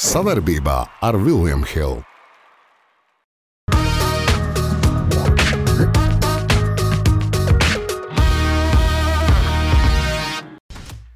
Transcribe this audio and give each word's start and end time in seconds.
Savarbībā 0.00 0.76
ar 1.04 1.16
Vilniņu 1.26 1.66
Hildu. 1.74 2.04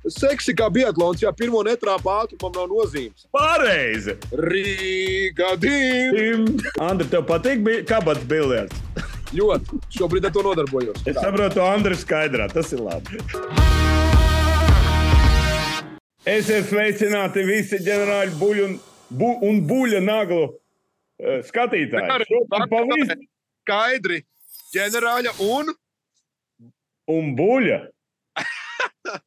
Seksi 0.04 0.52
kā 0.52 0.66
biatlons, 0.68 1.22
ja 1.24 1.30
pirmo 1.32 1.62
netrāpā 1.64 2.18
ātrumam 2.26 2.52
nav 2.58 2.66
nozīmes. 2.68 3.24
Pareizi! 3.32 4.18
Rīga 4.36 5.54
divi! 5.62 6.58
Andri, 6.84 7.08
tev 7.08 7.24
patīk 7.30 7.64
bi- 7.64 7.80
kabats 7.88 8.26
biljards? 8.28 8.82
Ļoti. 9.34 9.80
Šobrīd 9.96 10.28
ar 10.28 10.34
to 10.36 10.44
nodarbojos. 10.44 11.00
Es 11.08 11.16
saprotu, 11.16 11.64
Andri, 11.64 11.96
skaidrā. 11.98 12.50
Tas 12.52 12.76
ir 12.76 12.84
labi. 12.84 13.18
Esiet 16.24 16.70
sveicināti 16.70 17.42
visi 17.44 17.76
ģenerāļi 17.84 18.36
buļu 18.40 18.62
un, 18.64 18.76
bu, 19.12 19.30
un 19.44 19.58
buļļa 19.68 19.98
naglu 20.06 20.44
uh, 20.48 21.40
skatītāji. 21.44 22.08
Ar- 22.14 22.24
Šodien 22.28 22.70
pavisam 22.70 23.24
Skaidri. 23.64 24.22
Ģenerāļa 24.72 25.34
un 25.44 25.74
un 27.12 27.34
buļļa. 27.36 27.76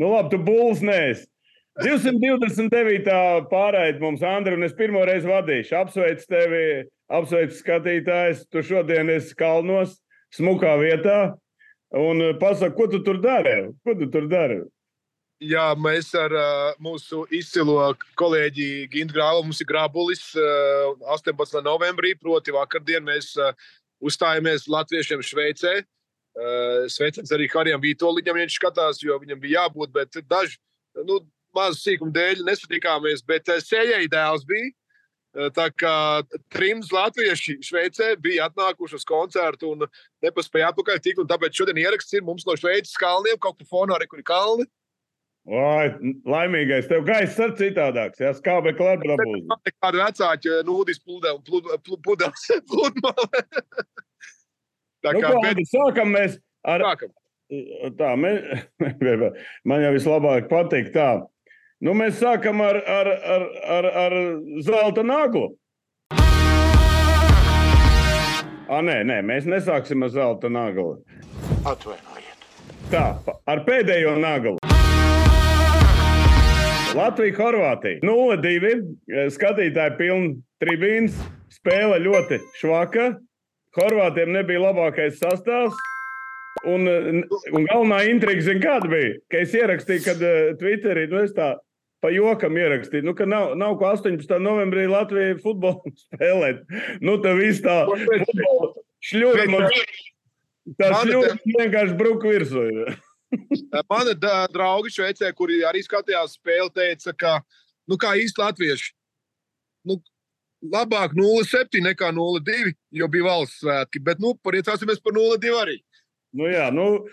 nu 0.00 0.10
labi, 0.12 0.34
tu 0.34 0.42
būls 0.44 0.84
nēs. 0.84 1.24
229. 1.80 3.48
pārraide 3.50 3.98
mums, 4.04 4.22
Andri, 4.22 4.54
un 4.54 4.68
es 4.68 4.76
pirmo 4.76 5.02
reizi 5.08 5.26
vadīšu. 5.26 5.72
Apsveicu 5.80 6.28
tevi, 6.30 6.66
apsveicu 7.10 7.56
skatītājus. 7.58 8.44
Tu 8.52 8.62
šodien 8.68 9.08
esi 9.10 9.34
kalnos, 9.40 9.96
smukā 10.36 10.76
vietā. 10.84 11.18
Un 11.96 12.20
eh, 12.28 12.36
pasaki, 12.38 12.76
ko 12.76 12.92
tu 12.92 13.00
tur 13.06 13.18
dari? 13.24 13.56
Ko 13.86 13.96
tu 13.98 14.12
tur 14.12 14.28
dari? 14.30 14.60
Jā, 15.42 15.72
mēs 15.74 16.12
ar 16.14 16.30
uh, 16.30 16.76
mūsu 16.82 17.24
izcilo 17.34 17.88
kolēģi 18.20 18.86
Gintu 18.92 19.16
Grāvu, 19.16 19.42
mums 19.42 19.58
ir 19.60 19.66
grābulis 19.66 20.22
uh, 20.38 20.94
18. 21.10 21.58
novembrī, 21.66 22.14
proti 22.14 22.54
vakardien 22.54 23.02
mēs 23.04 23.32
uh, 23.42 23.50
uzstājāmies 24.04 24.68
latviešiem 24.70 25.24
Šveicē. 25.26 25.74
Uh, 26.34 26.86
Sveiciens 26.90 27.34
arī 27.34 27.48
Harijam 27.50 27.82
Vitoļņam, 27.82 28.38
viņš 28.38 28.60
skatās, 28.60 29.02
jo 29.02 29.18
viņam 29.18 29.42
bija 29.42 29.64
jābūt, 29.64 29.90
bet 29.94 30.22
daži 30.30 30.56
nu, 31.02 31.18
mazu 31.54 31.82
sīkumu 31.82 32.14
dēļ 32.14 32.46
nesatikāmies, 32.46 33.26
bet 33.26 33.50
uh, 33.50 33.58
sējai 33.62 34.06
dēls 34.12 34.46
bija. 34.46 34.70
Uh, 34.70 34.80
Tā 35.34 35.66
kā 35.74 36.22
trims 36.54 36.92
latvieši 36.94 37.56
Šveicē 37.66 38.12
bija 38.22 38.46
atnākuši 38.46 39.00
uz 39.00 39.06
koncertu 39.08 39.72
un 39.74 39.82
nepaspēja 40.22 40.68
atpakaļ 40.70 41.00
tikt, 41.02 41.18
un 41.24 41.30
tāpēc 41.30 41.58
šodien 41.58 41.80
ieraksts 41.82 42.14
ir 42.14 42.22
mums 42.22 42.46
no 42.46 42.54
Šveices 42.54 42.94
kalniem, 43.00 43.40
kaut 43.42 43.58
kur 43.58 43.66
fonā, 43.66 43.98
re, 43.98 44.06
kur 44.06 44.22
ir 44.22 44.28
kalni. 44.28 44.68
Vai, 45.44 45.90
laimīgais, 46.24 46.86
tev 46.88 47.02
gaiss 47.04 47.36
ir 47.36 47.50
citādāks. 47.58 48.20
Jā, 48.22 48.30
skābekli 48.38 48.86
ar 48.94 49.02
dabūs. 49.04 49.42
Kāda 49.76 50.06
vecāka 50.06 50.62
nūdīs 50.64 51.02
pludē 51.04 51.34
un 51.36 51.42
pudeles 52.00 52.46
pludmale. 52.70 53.42
Tā 55.04 55.12
Nu, 55.12 55.20
kā 55.20 55.34
bet 55.34 55.50
Andi, 55.50 55.66
sākam 55.68 56.14
mēs 56.16 56.38
ar, 56.64 56.80
sākam. 56.86 57.12
tā, 57.98 58.14
me, 58.16 58.32
man 59.68 59.84
jau 59.84 59.92
vislabāk 59.92 60.48
patīk 60.48 60.88
tā. 60.96 61.10
Nu, 61.84 61.92
mēs 61.92 62.16
sākam 62.22 62.64
ar, 62.64 62.80
ar, 62.80 63.12
ar, 63.36 63.46
ar, 63.76 63.90
ar 64.06 64.18
zelta 64.64 65.04
naglu. 65.04 65.50
A, 68.64 68.80
nē, 68.80 69.02
nē, 69.04 69.20
mēs 69.28 69.44
nesāksim 69.44 70.08
ar 70.08 70.14
zelta 70.16 70.48
naglu. 70.48 71.02
Atvainojiet. 71.68 72.48
Tā, 72.88 73.10
ar 73.44 73.66
pēdējo 73.68 74.16
naglu. 74.24 74.56
Latvija, 76.94 77.34
Horvātija. 77.38 77.98
0-2. 78.06 78.74
Skatītāji 79.34 79.96
pilni 79.98 80.34
tribīns. 80.62 81.16
Spēle 81.50 81.98
ļoti 82.04 82.38
švaka. 82.60 83.14
Horvātiem 83.74 84.30
nebija 84.34 84.62
labākais 84.62 85.18
sastāvs. 85.18 85.74
Un, 86.70 86.86
un 86.86 87.66
galvenā 87.66 88.04
intriga, 88.08 88.44
zin, 88.46 88.60
kāda 88.62 88.88
bija? 88.92 89.16
Ka 89.32 89.42
es 89.42 89.54
ierakstīju, 89.58 90.04
kad 90.04 90.22
uh, 90.22 90.52
Twitterī, 90.60 91.08
nu 91.10 91.18
es 91.24 91.34
tā 91.34 91.56
pa 92.04 92.12
jokam 92.14 92.54
ierakstīju, 92.60 93.04
nu, 93.08 93.14
ka 93.16 93.26
nav, 93.26 93.54
nav 93.58 93.74
ko 93.80 93.88
18. 93.90 94.30
novembrī 94.44 94.84
Latvijai 94.88 95.38
futbolu 95.42 95.92
spēlēt. 96.06 96.62
Nu, 97.02 97.18
tā 97.24 97.34
viss 97.38 97.64
tā 97.64 97.82
šļūda 99.10 99.48
man. 99.50 99.66
Tā 100.78 100.94
Man 100.94 101.00
šļūda 101.02 101.34
vienkārši 101.58 101.98
bruk 101.98 102.24
virsū. 102.28 102.68
Mana 103.90 104.14
da- 104.18 104.46
draugi 104.52 104.92
Šveicē, 104.94 105.30
kuri 105.36 105.62
arī 105.66 105.82
skatījās 105.84 106.36
spēli, 106.38 106.70
teica, 106.74 107.14
ka 107.16 107.34
nu, 107.90 107.98
kā 108.00 108.14
īsti 108.20 108.42
latvieši. 108.42 108.92
Nu, 109.88 109.98
labāk 110.72 111.16
0,7 111.16 111.82
nekā 111.90 112.12
0,2, 112.16 112.72
jo 113.00 113.10
bija 113.12 113.28
valsts 113.28 113.60
svētki. 113.64 114.02
Bet, 114.04 114.22
nu, 114.22 114.32
pariecāsimies 114.44 115.02
par 115.04 115.16
0,2 115.16 115.58
arī. 115.60 115.76
Nu, 116.34 116.48
jā, 116.50 116.70
nu, 116.74 117.04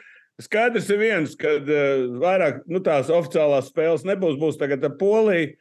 skaidrs 0.41 0.87
ir 0.93 1.01
viens, 1.01 1.35
ka 1.37 1.57
uh, 1.59 2.07
vairāk 2.21 2.63
nu, 2.71 2.79
tās 2.83 3.11
oficiālās 3.13 3.69
spēles 3.69 4.07
nebūs. 4.07 4.39
Būs 4.41 4.61
tagad 4.61 4.87
ar 4.87 4.95
Poliju. 4.99 5.51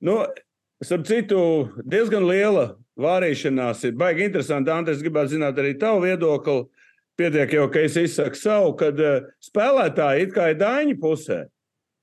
Nu, 0.00 0.22
Starp 0.80 1.02
citu, 1.04 1.38
diezgan 1.84 2.24
liela 2.24 2.70
vārīšanās 3.00 3.82
ir. 3.84 3.96
Baigi 4.00 4.24
interesanti, 4.24 4.72
Andris, 4.72 5.02
gribētu 5.04 5.34
zināt 5.34 5.58
arī 5.60 5.74
tavu 5.76 6.06
viedokli. 6.06 6.62
Pietiek 7.18 7.52
jau, 7.52 7.66
ka 7.72 7.82
es 7.84 7.96
izsaku 8.00 8.38
savu, 8.38 8.74
kad 8.80 9.00
uh, 9.02 9.26
spēlētāji 9.44 10.28
it 10.28 10.36
kā 10.36 10.52
ir 10.52 10.60
Dāņu 10.60 10.96
pusē. 11.02 11.42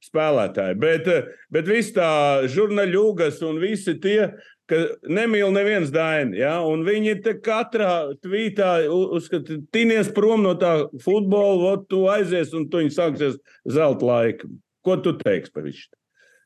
Spēlētāji, 0.05 0.77
bet, 0.77 1.07
uh, 1.09 1.31
bet 1.53 1.69
viss 1.69 1.95
tā 1.95 2.09
žurnāļūgas 2.53 3.41
un 3.47 3.57
visi 3.63 3.95
tie, 4.03 4.29
ka 4.69 4.81
nemīl 5.09 5.49
neviens 5.55 5.91
daini. 5.93 6.37
Ja? 6.41 6.57
Un 6.67 6.83
viņi 6.85 7.17
te 7.25 7.33
katrā 7.41 8.13
tvītā 8.23 8.71
uzskata, 8.91 9.61
tinies 9.73 10.11
prom 10.13 10.43
no 10.45 10.53
tā 10.59 10.73
futbola, 11.03 11.73
ot, 11.73 11.87
tu 11.89 12.05
aizies 12.11 12.53
un 12.57 12.67
tu 12.69 12.83
viņi 12.83 12.93
sāksies 12.97 13.39
zelta 13.65 14.11
laika. 14.11 14.51
Ko 14.85 14.99
tu 15.01 15.15
teiksi 15.17 15.53
par 15.55 15.65
visu? 15.67 15.96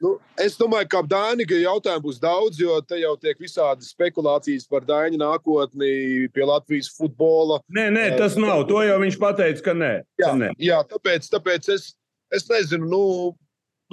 Nu, 0.02 0.16
es 0.42 0.56
domāju, 0.58 0.88
ka 0.90 1.02
ap 1.04 1.10
Dāniju 1.12 1.60
jautājumu 1.62 2.08
būs 2.08 2.18
daudz, 2.22 2.58
jo 2.62 2.80
te 2.82 2.98
jau 2.98 3.14
tiek 3.22 3.38
visādi 3.42 3.86
spekulācijas 3.86 4.66
par 4.70 4.86
Dāņu 4.88 5.20
nākotni 5.22 5.92
pie 6.34 6.48
Latvijas 6.48 6.90
futbola. 6.96 7.60
Nē, 7.70 7.86
nē, 7.94 8.08
tas 8.18 8.38
nav. 8.40 8.66
To 8.72 8.82
jau 8.86 8.98
viņš 9.04 9.20
pateica, 9.22 9.66
ka 9.70 9.78
nē. 9.78 9.92
Jā, 10.22 10.34
nē. 10.40 10.52
jā 10.58 10.82
tāpēc, 10.90 11.30
tāpēc 11.36 11.70
es, 11.76 11.92
es 12.34 12.50
nezinu, 12.50 12.90
nu, 12.90 13.04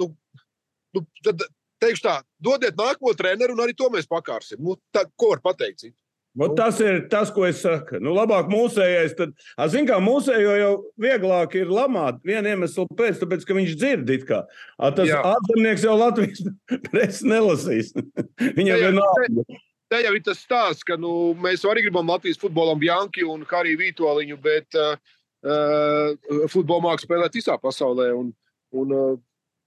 nu, 0.01 0.09
nu 0.97 1.05
tad, 1.25 1.45
teikšu 1.83 2.07
tā, 2.07 2.17
dodiet 2.41 2.79
nākamo 2.79 3.13
treneru, 3.17 3.53
un 3.53 3.63
arī 3.67 3.77
to 3.77 3.91
mēs 3.93 4.09
pakārsim. 4.09 4.63
Nu, 4.65 4.79
tā, 4.95 5.05
ko 5.13 5.35
var 5.35 5.43
pateikt? 5.51 5.91
Citu? 6.39 6.47
Vot 6.47 6.57
Tas 6.57 6.79
ir 6.79 7.01
tas, 7.11 7.31
ko 7.35 7.45
es 7.47 7.59
saku. 7.61 7.99
Nu, 7.99 8.13
labāk 8.15 8.47
mūsējais. 8.51 9.15
Tad, 9.17 9.33
zin, 9.71 9.87
kā 9.89 9.99
mūsējo 10.03 10.55
jau 10.59 10.71
vieglāk 11.01 11.55
ir 11.59 11.71
lamāt 11.73 12.21
vienu 12.23 12.53
iemeslu 12.53 12.87
pēc, 12.95 13.19
tāpēc, 13.19 13.43
ka 13.47 13.57
viņš 13.57 13.75
dzird 13.75 14.13
it 14.15 14.25
kā. 14.29 14.45
A, 14.79 14.91
tas 14.95 15.11
ārzemnieks 15.11 15.83
jau 15.83 15.97
Latvijas 15.99 16.43
presi 16.89 17.27
nelasīs. 17.27 17.93
Viņam 18.59 18.85
vienalga. 18.87 19.59
Te 19.89 20.03
jau 20.03 20.11
ir 20.13 20.21
tas 20.21 20.37
stāsts, 20.37 20.85
ka 20.85 20.99
nu, 21.01 21.33
mēs 21.41 21.63
arī 21.65 21.87
gribam 21.87 22.09
Latvijas 22.09 22.37
futbolam 22.37 22.81
Janki 22.85 23.23
un 23.25 23.41
Hariju 23.49 23.79
Vitoļiņu, 23.79 24.35
bet 24.43 24.77
uh, 24.77 24.99
uh, 25.49 26.45
futbolu 26.51 26.85
mākslu 26.85 27.09
spēlēt 27.09 27.37
visā 27.39 27.55
pasaulē. 27.57 28.11
Un, 28.13 28.29
un, 28.77 28.93
uh, 28.93 29.15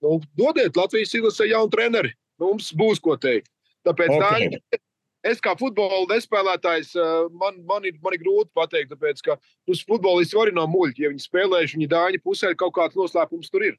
nu, 0.04 0.20
dodiet 0.38 0.78
Latvijas 0.78 1.16
izlasē 1.18 1.50
jaunu 1.50 1.74
treneri. 1.74 2.14
Mums 2.42 2.70
būs 2.78 3.02
ko 3.02 3.16
teikt. 3.18 3.50
Tāpēc 3.86 4.14
Ok. 4.14 4.22
okay. 4.22 4.60
tā, 4.70 4.81
es 5.26 5.42
kā 5.42 5.54
futbola 5.58 6.02
nespēlētājs, 6.10 6.92
uh, 6.98 7.28
man, 7.38 7.60
man, 7.68 7.86
ir, 7.88 7.98
man 8.02 8.16
ir 8.16 8.22
grūti 8.24 8.50
pateikt, 8.56 8.92
tāpēc, 8.94 9.22
ka 9.26 9.38
nu, 9.38 9.76
futbolisti 9.88 10.38
arī 10.38 10.54
nav 10.56 10.70
muļķi. 10.72 11.04
Ja 11.04 11.12
viņi 11.12 11.26
spēlējuši, 11.26 11.78
viņi 11.78 11.90
dāņu 11.92 12.22
pusē 12.24 12.52
kaut 12.58 12.74
kāds 12.78 12.98
noslēpums 12.98 13.52
tur 13.52 13.68
ir. 13.70 13.78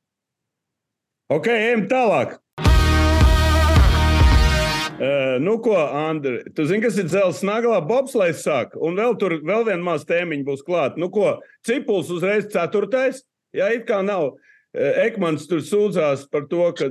Ok, 1.33 1.49
ejam 1.51 1.87
tālāk. 1.91 2.37
Uh, 4.94 5.35
nu, 5.41 5.57
ko, 5.63 5.73
Andri, 5.75 6.44
tu 6.56 6.68
zini, 6.69 6.83
kas 6.85 7.00
ir 7.01 7.07
dzelzs 7.09 7.41
naglā, 7.47 7.79
bobslēgs 7.83 8.44
sāk, 8.45 8.77
un 8.77 8.95
vēl 9.00 9.18
tur 9.19 9.39
vēl 9.41 9.65
viena 9.68 9.81
maza 9.83 10.07
tēmiņa 10.13 10.47
būs 10.47 10.63
klāta. 10.63 11.01
Nu, 11.01 11.09
ko, 11.12 11.39
cipuls 11.65 12.12
uzreiz 12.13 12.45
ceturtais, 12.53 13.23
jā, 13.57 13.71
it 13.73 13.88
kā 13.89 14.03
nav. 14.06 14.35
Uh, 14.35 14.52
Ekmans 14.73 15.45
tur 15.45 15.61
sūdzās 15.61 16.25
par 16.33 16.47
to, 16.49 16.63
ka 16.73 16.87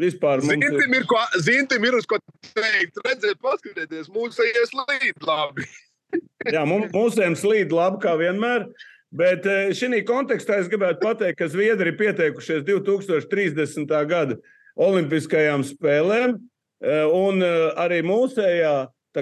vispār. 0.00 0.42
Zintim 0.42 0.96
ir, 0.98 1.04
ko, 1.06 1.20
zintim 1.38 1.84
ir 1.86 1.94
uz 1.94 2.08
ko 2.10 2.18
teikt. 2.50 2.98
Redziet, 3.06 3.38
paskatieties, 3.42 4.10
mūsu 4.10 4.46
ies 4.48 4.74
līdzi 4.74 5.14
labi. 5.28 5.68
Jā, 6.54 6.64
mūsiem 6.66 7.36
slīd 7.38 7.70
labi, 7.74 8.00
kā 8.02 8.16
vienmēr. 8.18 8.66
Bet 9.14 9.46
šī 9.74 10.04
kontekstā 10.06 10.60
es 10.62 10.68
gribētu 10.70 11.02
pateikt, 11.02 11.38
ka 11.38 11.48
Zviedri 11.50 11.90
ir 11.90 11.98
pieteikušies 11.98 12.62
2030. 12.66 13.94
gada 14.10 14.38
Olimpiskajām 14.78 15.64
spēlēm. 15.66 16.38
eh, 16.82 17.04
Un 17.04 17.42
eh, 17.42 17.72
arī 17.76 18.02
mūsējā 18.06 18.74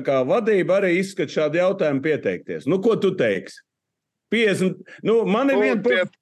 kā, 0.05 0.19
vadība 0.29 0.79
arī 0.81 0.99
izskata 1.01 1.33
šādu 1.33 1.59
jautājumu 1.59 2.05
pieteikties. 2.05 2.69
Nu, 2.69 2.81
ko 2.85 2.97
tu 2.97 3.15
teiksi? 3.17 3.63
50. 4.31 4.85
Nu, 5.03 5.25
man 5.25 5.49
ir 5.51 5.57
Un 5.57 5.63
viena. 5.63 6.13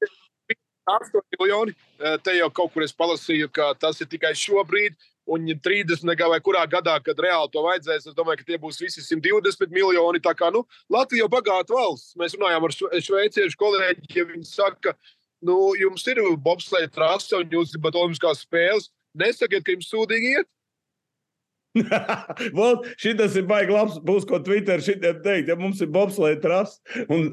8 0.86 1.20
miljoni. 1.38 1.74
Eh, 1.98 2.16
Te 2.22 2.36
jau 2.36 2.48
kaut 2.54 2.72
kur 2.72 2.84
es 2.86 2.94
palasīju, 2.94 3.50
ka 3.52 3.74
tas 3.80 4.00
ir 4.00 4.10
tikai 4.10 4.32
šobrīd. 4.38 4.96
Un 5.26 5.42
30 5.42 6.06
vai 6.30 6.38
kurā 6.38 6.62
gadā, 6.70 7.00
kad 7.02 7.18
reāli 7.18 7.50
to 7.50 7.58
vajadzēs, 7.64 8.06
es 8.06 8.14
domāju, 8.14 8.38
ka 8.38 8.44
tie 8.46 8.58
būs 8.62 8.78
visi 8.78 9.02
120 9.02 9.72
miljoni. 9.74 10.22
Tā 10.22 10.36
kā 10.38 10.52
nu, 10.54 10.62
Latvija 10.88 11.24
jau 11.24 11.30
bagāta 11.32 11.74
valsts. 11.74 12.14
Mēs 12.14 12.36
runājām 12.38 12.62
ar 12.68 12.74
šveiciešu 13.02 13.58
kolēģi, 13.58 14.06
ja 14.14 14.24
viņi 14.28 14.46
saka, 14.46 14.94
nu, 15.42 15.74
jums 15.74 16.06
ir 16.06 16.22
bobslēga 16.38 16.92
trase 16.94 17.34
un 17.40 17.50
jūs 17.50 17.74
gribat 17.74 17.98
olimpiskās 17.98 18.46
spēles. 18.46 18.92
Nesakiet, 19.18 19.64
ka 19.66 19.74
jums 19.74 19.90
sūdīgi 19.90 20.36
iet. 20.36 20.52
Šis 23.02 23.36
ir 23.36 23.46
baigi 23.48 23.74
labs. 23.74 23.98
Būs 23.98 24.26
ko 24.28 24.38
Twitter 24.44 24.78
šitiem 24.78 25.22
teikt. 25.24 25.50
Ja 25.50 25.58
mums 25.58 25.82
ir 25.82 25.90
bobslēga 25.92 26.40
trase 26.44 27.04
un 27.10 27.32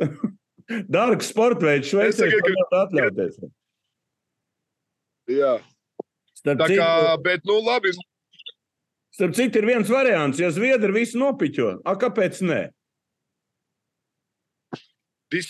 dārgs 0.91 1.29
sporta 1.33 1.67
veids, 1.67 1.91
Šveicē 1.91 2.29
var 2.31 2.79
atļauties. 2.85 3.37
Jā. 5.31 5.57
Starp 6.37 6.59
tā 6.59 6.67
kā, 6.73 6.87
citu, 6.87 7.19
bet, 7.23 7.45
nu, 7.47 7.59
labi. 7.63 7.93
Starp 9.13 9.35
citu, 9.37 9.61
ir 9.61 9.69
viens 9.69 9.91
variants, 9.91 10.41
ja 10.41 10.49
Zviedri 10.51 10.95
visu 10.95 11.21
nopiķo. 11.21 11.77
A, 11.87 11.95
kāpēc 11.99 12.41
nē? 12.43 12.63
Is, 15.33 15.47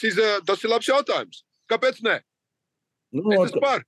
tas 0.47 0.61
ir 0.63 0.71
labs 0.71 0.87
jautājums. 0.87 1.41
Kāpēc 1.71 1.99
nē? 2.05 2.19
Nu, 3.17 3.25
es 3.33 3.49
esmu 3.49 3.63
par. 3.63 3.83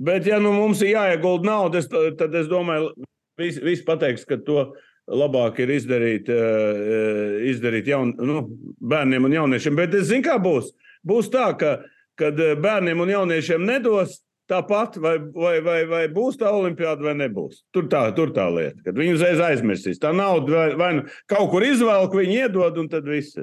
Bet, 0.00 0.26
ja 0.28 0.40
nu 0.40 0.52
mums 0.56 0.80
ir 0.84 0.94
jāiegulda 0.94 1.46
nauda, 1.46 1.82
tad 2.16 2.34
es 2.36 2.48
domāju, 2.48 2.92
visi, 3.40 3.60
visi 3.64 3.84
pateiks, 3.84 4.24
ka 4.28 4.38
to 4.44 4.70
labāk 5.10 5.58
ir 5.64 5.74
izdarīt, 5.74 6.30
uh, 6.30 7.40
izdarīt 7.50 7.90
jaun, 7.90 8.14
nu, 8.16 8.44
bērniem 8.92 9.26
un 9.26 9.38
jauniešiem. 9.38 9.78
Bet 9.78 9.96
es 9.98 10.08
zinu, 10.12 10.26
kā 10.28 10.38
būs. 10.42 10.70
Būs 11.06 11.30
tā, 11.32 11.48
ka 11.58 11.78
kad 12.20 12.36
bērniem 12.60 13.00
un 13.00 13.12
jauniešiem 13.14 13.64
nedos 13.64 14.20
tāpat, 14.50 14.98
vai, 15.00 15.14
vai, 15.34 15.56
vai, 15.64 15.80
vai 15.88 16.04
būs 16.12 16.38
tā 16.40 16.50
olimpiāda 16.52 17.06
vai 17.06 17.14
nebūs. 17.20 17.62
Tur 17.74 17.86
tā, 17.90 18.02
tur 18.16 18.32
tā 18.34 18.48
lieta, 18.52 18.80
kad 18.86 18.98
viņi 18.98 19.14
uzreiz 19.16 19.42
aizmirsīs. 19.46 20.00
Tā 20.02 20.10
nauda 20.16 20.56
vai, 20.56 20.70
vai 20.80 20.90
nu 20.98 21.04
kaut 21.30 21.52
kur 21.52 21.66
izvēlēt, 21.66 22.16
viņi 22.18 22.40
iedod, 22.44 22.80
un 22.82 22.90
tad 22.90 23.06
viss. 23.08 23.38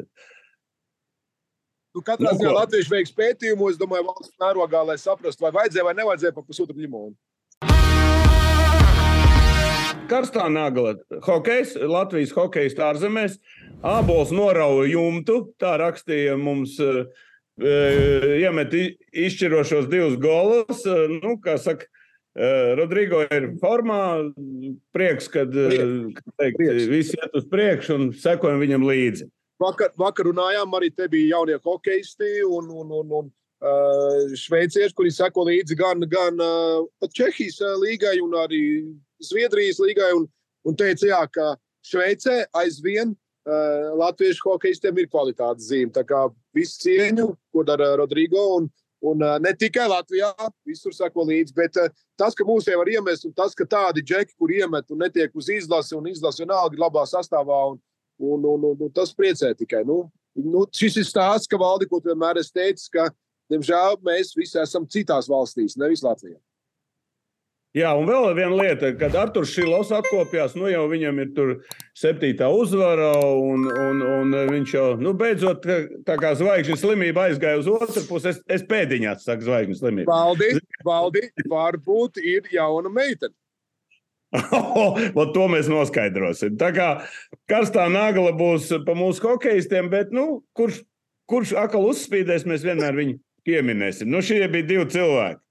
Nu, 1.95 2.03
katrā 2.05 2.33
nu, 2.33 2.41
ziņā 2.41 2.51
Latvijas 2.53 2.91
veiks 2.91 3.15
pētījumu, 3.17 3.71
es 3.71 3.79
domāju, 3.79 4.09
valsts 4.11 4.35
mērogā, 4.41 4.83
lai 4.91 4.99
saprastu, 5.01 5.47
vai 5.47 5.55
vajadzēja 5.61 5.87
vai 5.87 5.95
nevajadzēja 5.97 6.35
pa 6.35 6.43
pusotru 6.45 6.77
limonu. 6.77 7.15
Karstā 10.07 10.47
nagla, 10.49 10.95
hokejs, 11.25 11.75
Latvijas 11.83 12.31
hokejs 12.35 12.77
ārzemēs, 12.79 13.39
ābols 13.85 14.31
norauja 14.35 14.91
jumtu, 14.93 15.41
tā 15.59 15.75
rakstīja 15.81 16.37
mums. 16.39 16.77
Uh, 16.79 17.07
iemet 17.57 18.73
izšķirošos 19.13 19.87
divus 19.89 20.17
golus. 20.21 20.83
Nu, 21.23 21.37
kā 21.41 21.57
saka, 21.57 21.87
Rodrigo 22.77 23.23
ir 23.33 23.55
formā. 23.61 24.29
Prieks, 24.93 25.29
kad 25.33 25.53
teikt, 25.53 26.61
visi 26.89 27.17
iet 27.17 27.33
uz 27.33 27.47
priekšu 27.49 27.97
un 27.97 28.11
sekojam 28.13 28.61
viņam 28.61 28.85
līdzi. 28.85 29.29
Vakar, 29.57 29.89
vakar 29.97 30.27
runājām, 30.29 30.73
arī 30.77 30.91
te 30.93 31.07
bija 31.09 31.37
jaunie 31.37 31.57
hokeisti 31.63 32.43
un, 32.45 32.69
un, 32.69 32.91
un, 32.93 33.13
un 33.23 33.31
šveicieši, 34.37 34.93
kuri 34.93 35.11
seko 35.11 35.47
līdzi 35.47 35.77
gan, 35.77 36.03
gan 36.09 36.41
uh, 36.43 37.09
Čehijas 37.09 37.57
līgai 37.81 38.19
un 38.21 38.35
arī 38.37 38.63
Zviedrijas 39.23 39.79
līgai. 39.81 40.11
Un, 40.13 40.27
un 40.67 40.75
teica, 40.77 41.07
jā, 41.09 41.21
ka 41.31 41.55
Šveicē 41.87 42.43
aizvien 42.53 43.13
uh, 43.13 43.95
latviešu 43.97 44.51
hokeistiem 44.51 44.99
ir 45.01 45.09
kvalitātes 45.09 45.71
zīme. 45.71 45.93
Tā 45.95 46.03
kā 46.05 46.27
visu 46.55 46.83
cieņu, 46.83 47.31
ko 47.53 47.63
dara 47.65 47.95
Rodrigo. 47.97 48.43
Un, 48.59 48.69
un 49.01 49.25
uh, 49.25 49.37
ne 49.41 49.53
tikai 49.57 49.87
Latvijā, 49.89 50.31
visur 50.67 50.93
sako 50.93 51.25
līdzi. 51.31 51.55
Bet 51.57 51.81
uh, 51.81 51.89
tas, 52.19 52.37
ka 52.37 52.45
mūs 52.45 52.69
jau 52.69 52.77
var 52.77 52.93
iemest, 52.93 53.25
un 53.25 53.33
tas, 53.33 53.57
ka 53.57 53.65
tādi 53.65 54.05
džeki, 54.05 54.37
kur 54.37 54.53
iemet 54.53 54.93
un 54.93 55.01
netiek 55.01 55.33
uz 55.33 55.49
izlasi, 55.49 55.95
un 55.97 56.09
izlasi 56.11 56.45
vienalga 56.45 56.77
ir 56.77 56.85
labā 56.85 57.07
sastāvā. 57.09 57.65
Un, 57.73 57.81
Un, 58.17 58.41
un, 58.49 58.63
un, 58.65 58.79
un 58.81 58.89
tas 58.89 59.11
priecē 59.13 59.51
tikai. 59.53 59.83
Nu, 59.85 60.07
nu, 60.41 60.63
šis 60.73 60.95
ir 60.97 61.05
stāsts, 61.05 61.45
ka 61.45 61.57
valdi, 61.61 61.85
ko 61.85 61.99
vienmēr 62.01 62.39
es 62.41 62.47
teicu, 62.49 62.87
ka, 62.95 63.03
diemžēl, 63.51 64.01
mēs 64.05 64.35
visi 64.37 64.59
esam 64.61 64.87
citās 64.89 65.29
valstīs, 65.31 65.77
nevis 65.79 66.05
Latvijā. 66.05 66.37
Jā, 67.77 67.91
un 67.99 68.07
vēl 68.07 68.31
viena 68.33 68.55
lieta, 68.57 68.89
kad 68.97 69.13
Arthurs 69.19 69.51
Šilovs 69.53 69.91
atkopjās, 69.93 70.55
nu 70.57 70.69
jau 70.71 70.85
viņam 70.89 71.19
ir 71.21 71.33
tur 71.35 71.49
septītā 71.97 72.47
uzvara, 72.49 73.11
un, 73.27 73.67
un, 73.69 73.99
un 74.01 74.37
viņš 74.49 74.73
jau, 74.73 74.85
nu, 75.03 75.11
beidzot, 75.17 75.67
tā 76.07 76.15
kā 76.17 76.31
zvaigžņu 76.39 76.77
slimība 76.79 77.27
aizgāja 77.27 77.59
uz 77.59 77.69
otru 77.69 78.05
pusi, 78.07 78.31
es, 78.31 78.39
es 78.49 78.63
pēdiņās 78.65 79.27
saku 79.27 79.45
zvaigžņu 79.49 79.77
slimību. 79.81 80.09
Valdi, 80.09 80.49
valdi, 80.87 81.25
varbūt 81.51 82.23
ir 82.23 82.49
jauna 82.55 82.93
meitene. 82.93 83.35
To 85.37 85.45
mēs 85.51 85.69
noskaidrosim. 85.71 86.57
Tā 86.59 86.73
kā 86.75 86.89
karstā 87.49 87.85
nagla 87.91 88.33
būs 88.35 88.71
pa 88.87 88.97
mūsu 88.97 89.23
hokeistiem, 89.27 89.91
bet 89.93 90.11
nu, 90.15 90.41
kurš, 90.57 90.81
kurš 91.29 91.53
atkal 91.61 91.85
uzspīdēs, 91.91 92.47
mēs 92.49 92.65
vienmēr 92.65 92.97
viņu 92.97 93.19
pieminēsim. 93.47 94.09
Nu, 94.11 94.21
šie 94.23 94.43
bija 94.51 94.67
divi 94.67 94.87
cilvēki. 94.93 95.41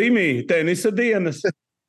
Rīmī 0.00 0.26
tenisa 0.48 0.92
dienas. 0.94 1.42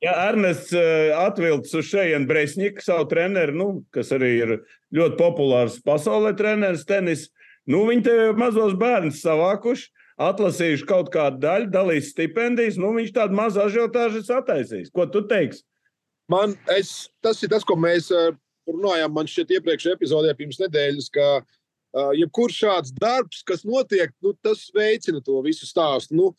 Ja 0.03 0.17
Ernests 0.27 0.73
atvilcis 1.15 1.77
uz 1.79 1.87
šejienes 1.87 2.27
Bresņiku, 2.27 2.83
savu 2.83 3.05
treneru, 3.07 3.53
nu, 3.55 3.67
kas 3.95 4.11
arī 4.11 4.31
ir 4.41 4.49
ļoti 4.91 5.15
populārs 5.15 5.77
pasaulē 5.85 6.33
treneris 6.35 6.83
tenis, 6.83 7.29
nu, 7.63 7.85
viņi 7.87 8.03
te 8.03 8.15
mazos 8.35 8.75
bērnus 8.75 9.21
savākuši 9.23 9.87
atlasījuši 10.23 10.87
kaut 10.89 11.07
kādu 11.13 11.39
daļu, 11.45 11.69
dalīs 11.73 12.11
stipendijas. 12.11 12.75
Nu, 12.77 12.91
viņš 12.97 13.13
tādu 13.15 13.37
mazu 13.37 13.63
ažiotāžu 13.63 14.25
sataisīs. 14.27 14.91
Ko 14.93 15.07
tu 15.09 15.23
teiksi? 15.29 15.63
Man, 16.31 16.57
es, 16.75 17.09
tas 17.23 17.41
ir 17.43 17.51
tas, 17.51 17.65
ko 17.67 17.77
mēs 17.79 18.11
uh, 18.13 18.35
runājām. 18.69 19.15
Man 19.15 19.29
šķiet, 19.29 19.55
iepriekšējā 19.57 19.97
epizodē 19.97 20.35
pirms 20.37 20.59
nedēļas, 20.61 21.09
ka 21.15 21.29
uh, 21.39 21.47
jebkurš 21.93 22.59
šāds 22.63 22.93
darbs, 22.97 23.43
kas 23.45 23.63
notiek, 23.67 24.13
nu, 24.23 24.33
tas 24.41 24.65
veicina 24.73 25.21
to 25.23 25.39
visu 25.45 25.67
stāstu. 25.69 26.17
Nu, 26.17 26.31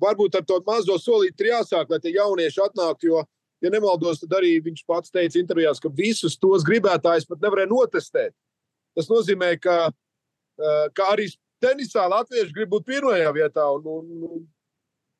varbūt 0.00 0.38
ar 0.38 0.46
to 0.48 0.60
mazo 0.66 0.96
solīti 1.00 1.44
ir 1.44 1.52
jāsāk, 1.52 1.90
lai 1.92 2.00
tie 2.00 2.14
jaunieši 2.16 2.62
atnāktu. 2.64 3.10
Jo, 3.10 3.24
ja 3.64 3.72
nemaldos, 3.74 4.22
tad 4.22 4.38
arī 4.38 4.56
viņš 4.64 4.84
pats 4.88 5.12
teica 5.12 5.40
intervijās, 5.40 5.80
ka 5.82 5.92
visus 5.92 6.38
tos 6.40 6.64
gribētājus 6.66 7.28
pat 7.28 7.42
nevarēja 7.44 7.72
notestēt. 7.72 8.34
Tas 8.96 9.10
nozīmē, 9.10 9.52
ka, 9.62 9.90
ka 10.96 11.10
arī 11.12 11.28
tenisā 11.62 12.06
latvieši 12.08 12.54
grib 12.54 12.72
būt 12.72 12.86
pirmajā 12.88 13.34
vietā. 13.36 13.66
Un, 13.76 13.84
un, 13.92 14.46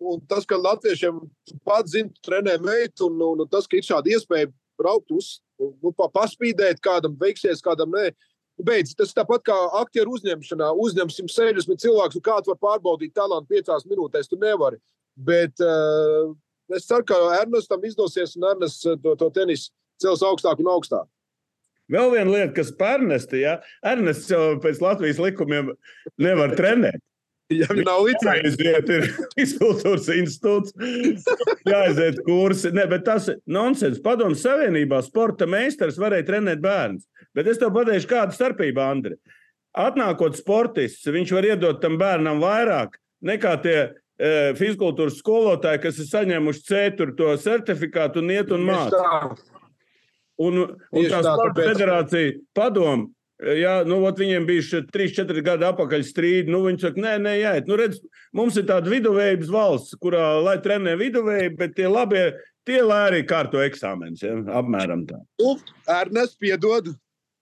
un 0.01 0.25
tas, 0.31 0.47
ka 0.49 0.59
latviešiem 0.59 1.21
pats 1.67 1.93
zina, 1.93 2.15
trenē 2.25 2.57
meitu, 2.63 3.11
un, 3.11 3.21
un, 3.33 3.45
un 3.45 3.53
tas, 3.53 3.69
ka 3.69 3.79
ir 3.79 3.87
šāda 3.87 4.15
iespēja 4.15 4.51
braukt 4.79 5.13
uz, 5.15 5.39
nu, 5.59 5.93
paspīdēt, 5.93 6.81
kādam 6.83 7.19
veiksies, 7.21 7.63
kādam 7.65 7.93
nē. 7.95 8.13
Beidz, 8.59 8.95
tas 8.99 9.15
tāpat 9.15 9.45
kā 9.47 9.57
aktieru 9.79 10.17
uzņemšanā. 10.17 10.73
Uzņemsim 10.83 11.29
60 11.31 11.79
cilvēkus, 11.83 12.19
un 12.19 12.25
kāds 12.27 12.51
var 12.51 12.59
pārbaudīt 12.63 13.15
talantu 13.15 13.55
piecās 13.55 13.87
minūtēs. 13.87 14.31
Tu 14.31 14.39
nevari. 14.41 14.81
Bet 15.15 15.63
uh, 15.63 16.33
es 16.75 16.89
ceru, 16.89 17.07
ka 17.07 17.19
Ernestam 17.39 17.85
izdosies, 17.87 18.35
un 18.39 18.49
Ernests 18.51 18.83
to, 18.87 19.15
to 19.19 19.31
tenisu 19.35 19.71
cels 20.03 20.25
augstāk 20.27 20.63
un 20.63 20.73
augstāk. 20.75 21.07
Vēl 21.89 22.11
viena 22.13 22.33
lieta, 22.35 22.53
kas 22.59 22.73
pārnesta, 22.77 23.39
ja 23.41 23.55
Ernests 23.87 24.29
jau 24.31 24.59
pēc 24.63 24.83
Latvijas 24.85 25.21
likumiem 25.23 25.73
nevar 26.21 26.53
trenēt. 26.59 27.01
Ja 27.49 27.65
viņam 27.71 27.87
nav 27.87 28.03
licences, 28.05 28.59
tad 28.61 28.91
ir 28.93 29.07
izkultūras 29.45 30.09
institūts, 30.13 30.75
jāaiziet 31.65 32.21
kursi. 32.27 32.73
Ne, 32.77 32.85
bet 32.91 33.07
tas 33.07 33.31
ir 33.33 33.39
nonsens. 33.49 34.03
Padomu 34.05 34.37
Savienībā 34.37 35.01
sporta 35.07 35.49
meistars 35.49 35.97
varēja 36.01 36.29
trenēt 36.29 36.61
bērnus. 36.65 37.07
Bet 37.37 37.49
es 37.49 37.61
tev 37.61 37.73
pateikšu, 37.77 38.11
kāda 38.11 38.37
starpība, 38.37 38.91
Andri. 38.93 39.17
Atnākot 39.79 40.37
sportists, 40.37 41.09
viņš 41.09 41.33
var 41.37 41.49
iedot 41.49 41.81
tam 41.81 41.97
bērnam 42.01 42.41
vairāk 42.43 42.99
nekā 43.25 43.55
tie 43.65 43.77
e, 43.79 43.91
fiziskultūras 44.59 45.19
skolotāji, 45.23 45.83
kas 45.87 46.01
ir 46.03 46.09
saņēmuši 46.11 46.65
C 46.69 46.83
to 47.17 47.31
certifikātu 47.41 48.23
un 48.23 48.33
iet 48.35 48.53
un 48.55 48.67
mācīt. 48.69 49.45
Un, 50.39 50.65
un 50.69 51.09
tā 51.11 51.23
sporta 51.25 51.65
federācija 51.65 52.37
padomu. 52.55 53.09
Jā, 53.39 53.85
nu, 53.87 54.01
viņiem 54.19 54.47
bija 54.49 54.81
3-4 54.91 55.43
gadi 55.47 55.67
atpakaļ 55.69 56.05
strīdi. 56.07 56.51
Nu, 56.51 56.65
viņi 56.67 56.83
saka, 56.83 57.03
nē, 57.05 57.15
nē, 57.23 57.35
jāiet. 57.39 57.69
Nu, 57.71 57.77
redz, 57.79 58.01
mums 58.35 58.59
ir 58.59 58.67
tāda 58.67 58.91
viduvējības 58.91 59.53
valsts, 59.55 59.99
kurā 60.03 60.41
lai 60.43 60.57
trenē 60.65 60.97
viduvēji, 60.99 61.53
bet 61.61 61.77
tie 61.79 61.87
labie, 61.87 62.25
tie 62.67 62.81
arī 62.83 63.23
kārto 63.29 63.63
eksāmenus. 63.63 64.25
Ja? 64.27 64.35
Apmēram 64.59 65.07
tā. 65.07 65.21
Nu, 65.39 65.55
Ernest, 65.87 66.35
piedod, 66.43 66.91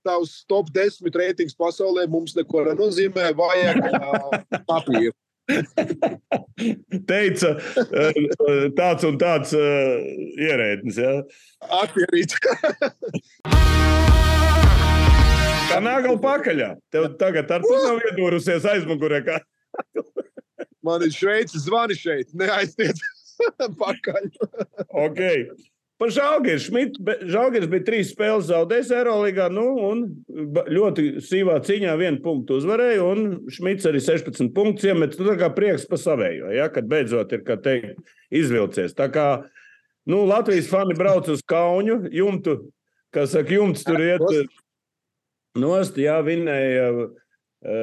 tavs 0.04 0.42
top 0.50 0.68
10 0.74 1.16
reitings 1.16 1.56
pasaulē 1.56 2.04
mums 2.12 2.36
neko 2.36 2.66
nenozīmē. 2.68 3.30
Vajag 3.38 3.80
papīru. 4.68 5.16
Teica, 7.08 7.54
tāds 8.76 9.08
un 9.08 9.16
tāds 9.22 9.56
ierēdnis. 9.56 11.00
Ja? 11.00 11.22
Akvierīt. 11.80 12.36
Kā 15.66 15.80
nāgala 15.82 16.18
pakaļā. 16.22 16.70
Tev 16.94 17.10
tagad 17.20 17.50
ar 17.52 17.64
to 17.64 17.76
nav 17.82 18.02
iedūrusies 18.10 18.66
aizmugurē. 18.70 19.22
Kā... 19.26 19.40
Man 20.86 21.02
ir 21.04 21.14
šveicis 21.14 21.66
zvani 21.66 21.96
šeit, 21.98 22.30
neaiztiec. 22.38 23.00
pakaļ. 23.82 24.28
Okay. 25.06 25.48
Par 25.96 26.12
Žalgiris. 26.12 26.68
Žalgiris 27.32 27.70
bija 27.72 27.84
trīs 27.86 28.10
spēles 28.12 28.50
zaudējis 28.50 28.92
Eirolandā, 28.98 29.46
nu, 29.52 29.66
ļoti 30.68 31.22
sīvā 31.24 31.56
cīņā 31.64 31.94
vienu 32.00 32.20
punktu 32.24 32.58
uzvarēja. 32.60 33.04
Un 33.04 33.50
Šmits 33.52 33.88
arī 33.88 34.02
16 34.04 34.52
punktus 34.56 34.90
iemet. 34.90 35.16
Nu, 35.16 35.30
tā 35.30 35.38
kā 35.40 35.48
prieks 35.56 35.88
par 35.88 36.00
savējo, 36.02 36.52
ja, 36.52 36.68
kad 36.72 36.88
beidzot 36.90 37.32
ir 37.32 37.44
teikt, 37.64 38.04
izvilcies. 38.28 38.96
Tā 38.96 39.08
kā 39.12 39.26
nu, 40.08 40.22
Latvijas 40.28 40.68
fani 40.70 40.96
brauc 40.98 41.32
uz 41.32 41.40
Kaunu, 41.48 42.02
jumtu, 42.12 42.58
kas 43.16 43.32
saka, 43.32 43.56
jumts 43.56 43.86
tur 43.86 44.04
iet 44.04 44.28
nost, 45.60 46.00
jā, 46.00 46.18
vinēja. 46.26 46.90
Uh, 46.94 47.22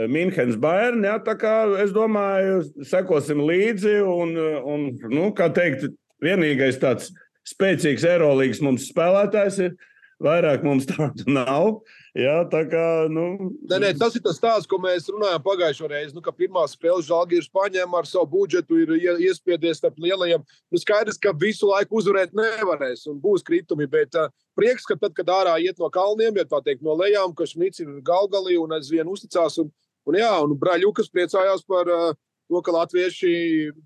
Minhenes 0.07 0.55
Bayern. 0.61 1.03
Ja, 1.03 1.17
tā 1.19 1.33
kā 1.35 1.53
es 1.81 1.91
domāju, 1.91 2.61
sekosim 2.87 3.41
līdzi. 3.43 3.97
Un, 4.07 4.37
un, 4.69 4.85
nu, 5.11 5.25
kā 5.35 5.49
teikt, 5.51 5.89
vienīgais 6.23 6.79
tāds 6.79 7.09
spēcīgs 7.49 8.05
aerolīgas 8.07 8.61
mums 8.63 8.87
spēlētājs 8.91 9.59
ir. 9.65 9.75
Vairāk 10.23 10.63
mums 10.63 10.87
tādu 10.87 11.25
nav. 11.27 11.81
Jā, 12.13 12.43
tā 12.45 12.59
kā, 12.69 13.09
nu... 13.09 13.23
nē, 13.65 13.79
nē, 13.81 13.87
tas 13.97 14.13
ir 14.13 14.21
tas 14.21 14.37
stāsts, 14.37 14.67
ko 14.69 14.77
mēs 14.77 15.07
runājām 15.09 15.41
pagājušajā 15.41 15.87
reizē. 15.89 16.13
Nu, 16.13 16.21
ka 16.21 16.29
pirmā 16.29 16.61
spēle 16.69 17.01
Žalgiris 17.01 17.49
paņēma 17.49 18.03
ar 18.03 18.05
savu 18.05 18.27
budžetu, 18.35 18.77
ir 18.83 19.17
iespiedies 19.25 19.81
starp 19.81 19.97
lielajiem. 19.97 20.43
Nu, 20.69 20.81
skaidrs, 20.81 21.17
ka 21.17 21.33
visu 21.33 21.71
laiku 21.71 21.97
uzvarēt 21.97 22.35
nevarēs 22.37 23.07
un 23.09 23.17
būs 23.23 23.41
kritumi. 23.47 23.89
Bet 23.89 24.13
uh, 24.13 24.29
prieks, 24.53 24.85
ka 24.85 24.99
tad, 25.01 25.15
kad 25.17 25.31
ārā 25.33 25.55
iet 25.65 25.81
no 25.81 25.89
kalniem, 25.93 26.37
ja 26.37 26.45
tā 26.45 26.61
teikt, 26.61 26.85
no 26.85 26.93
lejām, 26.99 27.33
ka 27.33 27.49
Šmits 27.49 27.81
ir 27.81 27.97
galgalī 28.05 28.59
un 28.61 28.77
aizvien 28.77 29.09
uzticās. 29.09 29.57
Un, 29.65 29.73
un, 30.05 30.19
jā, 30.21 30.29
un 30.45 30.53
Braļukas 30.61 31.09
priecājās 31.09 31.65
par 31.65 31.89
uh, 31.89 32.13
to, 32.45 32.61
ka 32.61 32.77
latvieši 32.77 33.33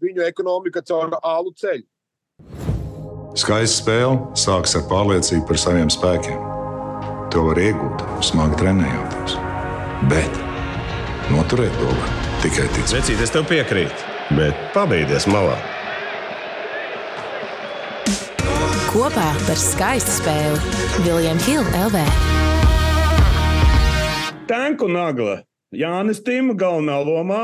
viņu 0.03 0.27
ekonomika 0.27 0.83
caur 0.83 1.15
ālu 1.23 1.55
ceļu. 1.63 1.87
Skaista 3.39 3.85
spēle 3.85 4.19
sākas 4.35 4.75
ar 4.75 4.87
pārliecību 4.91 5.47
par 5.47 5.63
saviem 5.63 5.95
spēkiem. 5.95 6.56
To 7.33 7.41
var 7.49 7.59
iegūt, 7.59 8.03
smagi 8.23 8.55
trenējoties. 8.61 9.33
Bet 10.07 10.37
noturēt 11.27 11.73
to 11.75 11.89
var 11.89 12.13
tikai 12.39 12.67
ticēt. 12.71 12.93
Vecīt, 13.01 13.23
es 13.25 13.33
tev 13.33 13.43
piekrītu, 13.49 14.05
bet 14.37 14.61
pabeigties 14.71 15.27
malā. 15.27 15.57
Kopā 18.93 19.27
par 19.43 19.59
skaistu 19.59 20.13
spēli 20.21 21.03
Viljams 21.03 21.49
Hilde 21.49 21.83
LV. 21.89 22.05
Tanku 24.47 24.87
nagla 24.87 25.41
Jānis 25.75 26.23
Tīma 26.23 26.55
galvenā 26.55 27.01
lomā. 27.03 27.41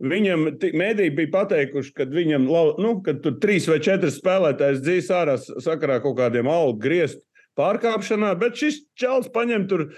Viņam 0.00 0.48
mēdī 0.76 1.10
bija 1.12 1.32
pateikuši, 1.32 1.92
ka 1.96 2.08
viņam 2.08 2.48
nu, 2.80 2.96
kad 3.04 3.20
tur 3.24 3.36
trīs 3.40 3.68
vai 3.68 3.82
četri 3.84 4.08
spēlētājs 4.12 4.80
dzīs 4.84 5.12
ārā 5.12 5.36
sakarā 5.40 6.00
kaut 6.04 6.16
kādiem 6.18 6.48
algu 6.52 6.80
griezt 6.80 7.20
pārkāpšanā, 7.58 8.34
bet 8.40 8.60
šis 8.60 8.84
čels 8.98 9.32
paņem 9.32 9.66
tur. 9.70 9.90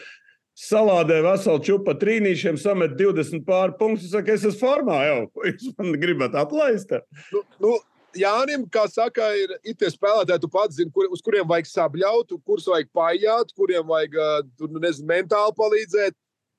Salādē 0.58 1.20
veselu 1.22 1.60
čūpu 1.62 1.92
trīnīšiem, 2.00 2.56
samet 2.58 2.96
20 2.98 3.44
pāri 3.46 3.76
punktus. 3.78 4.08
Saka, 4.10 4.34
es 4.34 4.42
esmu 4.42 4.58
formā 4.58 4.96
jau. 5.06 5.20
Jūs 5.52 5.76
man 5.78 5.92
gribat 6.02 6.34
atlaist? 6.34 6.96
Nu, 7.30 7.44
nu, 7.62 7.76
Jānim, 8.18 8.64
kā 8.72 8.86
saka, 8.90 9.28
ir, 9.36 9.52
tie 9.78 9.90
spēlētāji, 9.92 10.42
tu 10.42 10.50
pats 10.50 10.78
zini, 10.78 10.90
kur, 10.94 11.06
uz 11.12 11.22
kuriem 11.22 11.46
vajag 11.48 11.68
sabļaut, 11.70 12.34
kurus 12.46 12.66
vajag 12.70 12.90
paiet, 12.96 13.52
kuriem 13.54 13.86
vajag 13.86 14.16
tur, 14.56 14.72
nu, 14.72 14.82
nezinu, 14.82 15.06
mentāli 15.10 15.54
palīdzēt. 15.58 16.16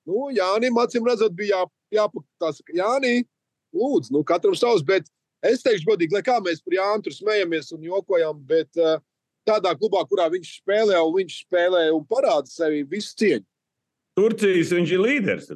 Nu, 0.08 0.30
Jānim, 0.32 0.78
acīm 0.80 1.04
redzot, 1.04 1.34
bija 1.36 1.58
jā, 1.58 1.68
jāpakās, 1.98 2.62
Jānī, 2.76 3.14
lūdzu, 3.76 4.14
nu, 4.14 4.24
katram 4.26 4.56
savs. 4.56 4.86
Bet 4.86 5.10
es 5.44 5.64
teikšu, 5.66 5.90
godīgi, 5.90 6.16
lai 6.16 6.24
kā 6.24 6.38
mēs 6.44 6.62
par 6.64 6.78
Jānu 6.78 7.04
tur 7.04 7.18
smējamies 7.18 7.72
un 7.76 7.84
jokojam, 7.90 8.40
bet 8.48 8.80
uh, 8.80 8.96
tādā 9.48 9.74
klubā, 9.78 10.02
kurā 10.08 10.28
viņš 10.32 10.54
spēlē, 10.60 10.98
un 11.00 11.14
viņš 11.18 11.36
spēlē 11.46 11.84
un 11.94 12.04
parāda 12.08 12.50
sevi 12.50 12.82
visu 12.88 13.14
cieņu. 13.20 13.46
Turcijas 14.18 14.72
viņš 14.74 14.92
ir 14.94 15.02
līderis. 15.04 15.50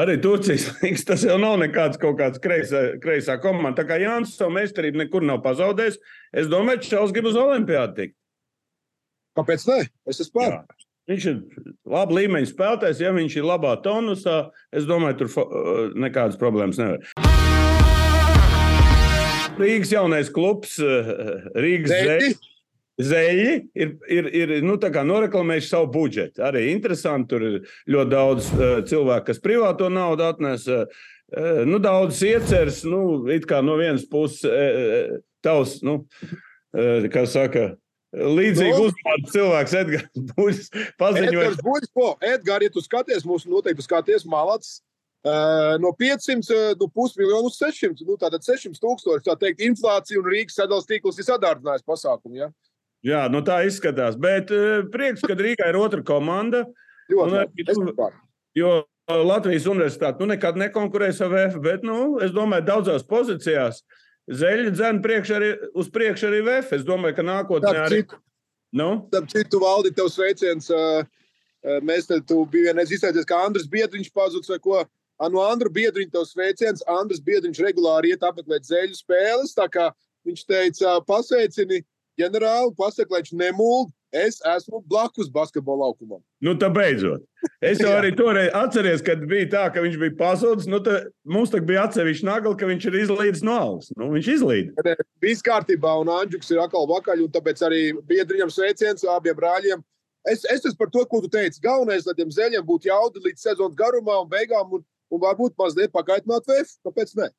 Arī 0.00 0.16
Turcijas 0.22 0.68
līnijas 0.74 1.06
tas 1.08 1.24
jau 1.26 1.38
nav 1.40 1.56
nekāds 1.62 2.00
kaut 2.00 2.18
kāds 2.20 2.42
kreisā, 2.42 2.82
kreisā 3.02 3.38
komanda. 3.42 3.80
Tā 3.80 3.88
kā 3.88 3.98
Jānis 4.02 4.36
savu 4.38 4.54
meistarību 4.58 5.04
nekur 5.04 5.26
nav 5.26 5.42
pazaudējis, 5.46 5.98
es 6.42 6.50
domāju, 6.50 6.82
ka 6.82 6.92
Čels 6.92 7.16
grib 7.16 7.30
uz 7.30 7.38
Olimpijādu 7.40 7.96
tikt. 7.96 8.16
Kāpēc 9.38 9.66
ne? 9.70 9.82
Es 10.10 10.20
esmu 10.22 10.40
pār. 10.40 10.62
Viņš 11.10 11.26
ir 11.26 11.38
labi 11.90 12.16
līmeņa 12.20 12.48
spēlētājs. 12.50 13.00
Ja 13.02 13.10
viņš 13.14 13.36
ir 13.40 13.46
labā 13.46 13.72
tonusā, 13.82 14.36
es 14.74 14.86
domāju, 14.86 15.24
tur 15.24 15.94
nekādas 15.98 16.38
problēmas 16.38 16.78
nevar. 16.78 17.02
Rīgas 19.60 19.90
jaunais 19.92 20.30
klubs, 20.32 20.76
Rīgas 20.78 21.90
zeļi. 21.90 22.30
Zeļi 23.00 23.52
ir, 23.74 23.94
ir, 24.12 24.28
ir 24.36 24.52
nu, 24.66 24.76
noreklamējuši 24.76 25.70
savu 25.70 25.90
budžetu. 25.94 26.42
Arī 26.44 26.66
interesanti, 26.74 27.30
tur 27.32 27.46
ir 27.46 27.58
ļoti 27.90 28.12
daudz 28.12 28.50
uh, 28.52 28.76
cilvēku, 28.86 29.30
kas 29.30 29.42
privāto 29.42 29.88
naudu 29.92 30.26
atnes. 30.28 30.66
Uh, 30.68 31.64
nu, 31.68 31.80
daudz 31.82 32.20
ieceres, 32.26 32.82
nu, 32.84 33.26
it 33.32 33.46
kā 33.48 33.62
no 33.64 33.78
vienas 33.80 34.04
puses, 34.10 34.44
uh, 34.44 35.20
tavs, 35.44 35.78
nu, 35.86 36.02
uh, 36.74 37.08
kā 37.12 37.24
saka, 37.30 37.72
Līdzīgi 38.10 38.74
no. 38.74 38.86
uzmanīgs 38.88 39.34
cilvēks, 39.36 39.74
Edgars 39.78 40.22
Buļs. 40.34 40.70
Edgars 40.98 41.60
Buļs, 41.62 41.90
ko? 41.94 42.08
Edgars, 42.26 42.64
ja 42.66 42.72
tu 42.74 42.82
skaties, 42.82 43.26
mums 43.26 43.46
noteikti 43.46 43.86
skaties 43.86 44.26
malats. 44.26 44.80
Uh, 45.20 45.76
no 45.78 45.92
500 46.00 46.78
no 46.80 46.88
pusmiljonu 46.88 47.50
uz 47.50 47.58
600. 47.60 48.02
Nu, 48.08 48.16
tātad 48.18 48.42
600 48.42 48.80
tūkstoši. 48.82 49.26
Tā 49.28 49.36
teikt, 49.38 49.62
inflācija 49.62 50.18
un 50.18 50.26
Rīgas 50.26 50.58
sadalījums 50.58 50.88
tīkls 50.90 51.20
ir 51.20 51.28
sadārdinājis 51.28 51.86
pasākumu. 51.86 52.40
Ja? 52.40 52.50
Jā, 53.06 53.24
nu 53.32 53.40
tā 53.44 53.62
izskatās. 53.68 54.18
Bet 54.20 54.52
uh, 54.52 54.84
prieks, 54.92 55.24
ka 55.24 55.36
Rīgā 55.38 55.70
ir 55.72 55.78
otra 55.80 56.04
komanda. 56.04 56.66
Ļoti 57.10 57.32
labi. 57.36 58.10
Jo 58.58 58.80
Latvijas 59.10 59.66
universitāte 59.66 60.22
nu, 60.22 60.28
nekad 60.30 60.58
nekonkurēs 60.60 61.18
ar 61.24 61.32
VF, 61.32 61.56
bet 61.64 61.82
nu, 61.86 62.20
es 62.22 62.30
domāju, 62.34 62.66
daudzās 62.68 63.06
pozīcijās 63.06 63.80
Zeļa 64.30 64.70
dzēna 64.76 65.02
priekš 65.02 65.32
arī, 65.34 65.48
uz 65.74 65.88
priekšu 65.90 66.28
arī 66.28 66.42
VF. 66.46 66.74
Es 66.76 66.84
domāju, 66.86 67.16
ka 67.18 67.24
nākotnē 67.26 67.74
arī. 67.82 68.04
Nu? 68.76 68.90
Tāpēc 69.10 69.32
citu 69.34 69.58
valdi 69.62 69.90
tev 69.96 70.10
sveiciens. 70.12 70.70
Mēs 71.84 72.06
te 72.08 72.20
tu 72.24 72.44
biji 72.48 72.68
vienreiz 72.68 72.92
izteicies, 72.94 73.26
ka 73.28 73.40
Andris 73.48 73.66
Biedriņš 73.70 74.12
pazuds 74.14 74.52
vai 74.52 74.60
ko. 74.62 74.84
No 75.34 75.42
Andra 75.44 75.72
Biedriņa 75.72 76.14
tev 76.14 76.28
sveiciens. 76.28 76.84
Andris 76.88 77.22
Biedriņš 77.26 77.62
regulāri 77.64 78.14
iet 78.14 78.22
apmeklēt 78.24 78.68
zeļu 78.68 78.94
spēles. 78.96 79.56
Tā 79.58 79.66
kā 79.72 79.90
viņš 80.28 80.46
teica, 80.46 80.94
pasveicini 81.08 81.82
ģenerāli, 82.20 82.76
pasaka, 82.78 83.14
lai 83.14 83.24
viņš 83.24 83.34
nemūld. 83.40 83.90
Es 84.10 84.40
esmu 84.42 84.80
blakus 84.90 85.28
basketbola 85.30 85.86
laukumam. 85.86 86.18
Nu, 86.42 86.56
tā 86.58 86.66
beidzot. 86.74 87.22
Es 87.62 87.78
jau 87.78 87.92
arī 87.94 88.10
toreiz 88.18 88.50
atceros, 88.58 89.04
kad 89.06 89.22
bija 89.30 89.46
tā, 89.52 89.62
ka 89.70 89.84
viņš 89.84 89.98
bija 90.00 90.16
pazudis. 90.18 90.66
Nu, 90.66 90.80
mums 91.30 91.52
tā 91.52 91.60
bija 91.62 91.84
atsevišķa 91.86 92.26
nagla, 92.26 92.56
ka 92.58 92.66
viņš 92.66 92.88
ir 92.90 92.96
izlīdis 93.04 93.44
no 93.46 93.54
alus. 93.54 93.92
Nu, 93.94 94.08
viņš 94.10 94.30
izlīd. 94.34 94.72
Viss 95.22 95.46
kārtībā, 95.46 95.94
un 96.02 96.10
Anģuks 96.10 96.50
ir 96.50 96.58
atkal 96.58 96.90
vakaļ, 96.90 97.22
un 97.22 97.30
tāpēc 97.36 97.62
arī 97.68 97.84
biedriem 98.10 98.50
sveiciens 98.50 99.06
abiem 99.14 99.38
brāļiem. 99.38 99.86
Es, 100.26 100.42
es 100.42 100.64
esmu 100.64 100.76
par 100.82 100.90
to, 100.90 101.04
ko 101.06 101.22
tu 101.22 101.30
teici. 101.30 101.62
Galvenais, 101.62 102.04
lai 102.08 102.16
tiem 102.18 102.34
zeļiem 102.34 102.66
būtu 102.66 102.90
jauda 102.90 103.22
līdz 103.24 103.46
sezonas 103.46 103.78
garumā 103.78 104.18
un 104.24 104.28
beigām, 104.32 104.74
un, 104.74 104.82
un 105.10 105.22
varbūt 105.22 105.54
mazliet 105.60 105.94
pakaitināt 105.94 106.50
VF. 106.50 106.74
Kāpēc 106.88 107.14
ne? 107.22 107.30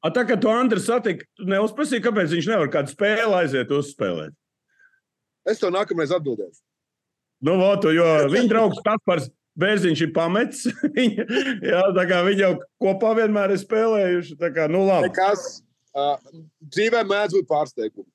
A, 0.00 0.08
tā 0.08 0.24
kā 0.24 0.36
tu 0.40 0.48
Andris 0.48 0.86
satika, 0.88 1.26
neuzprasīji, 1.44 2.00
kāpēc 2.06 2.32
viņš 2.32 2.46
nevar 2.48 2.70
kādu 2.72 2.92
spēli 2.94 3.36
aiziet 3.36 3.72
uzspēlēt. 3.76 4.32
Es 5.48 5.60
tev 5.60 5.74
nākamreiz 5.74 6.14
atbildēšu. 6.16 6.62
Nu, 7.44 7.56
votu, 7.60 7.92
jo 7.92 8.06
viņa 8.32 8.48
draugs 8.48 8.80
Kaspars 8.84 9.28
Bērziņš 9.60 10.04
ir 10.06 10.12
pamets. 10.16 10.64
viņa, 10.96 11.26
jā, 11.68 11.82
tā 11.96 12.06
kā 12.08 12.22
viņi 12.24 12.44
jau 12.46 12.52
kopā 12.80 13.12
vienmēr 13.18 13.52
ir 13.52 13.60
spēlējuši. 13.60 14.38
Tā 14.40 14.52
kā, 14.56 14.68
nu 14.72 14.86
labi. 14.88 15.10
Nekas, 15.10 15.60
uh, 15.92 16.16
dzīvē 16.72 17.04
mēdz 17.08 17.36
būt 17.36 17.50
pārsteigumi. 17.50 18.08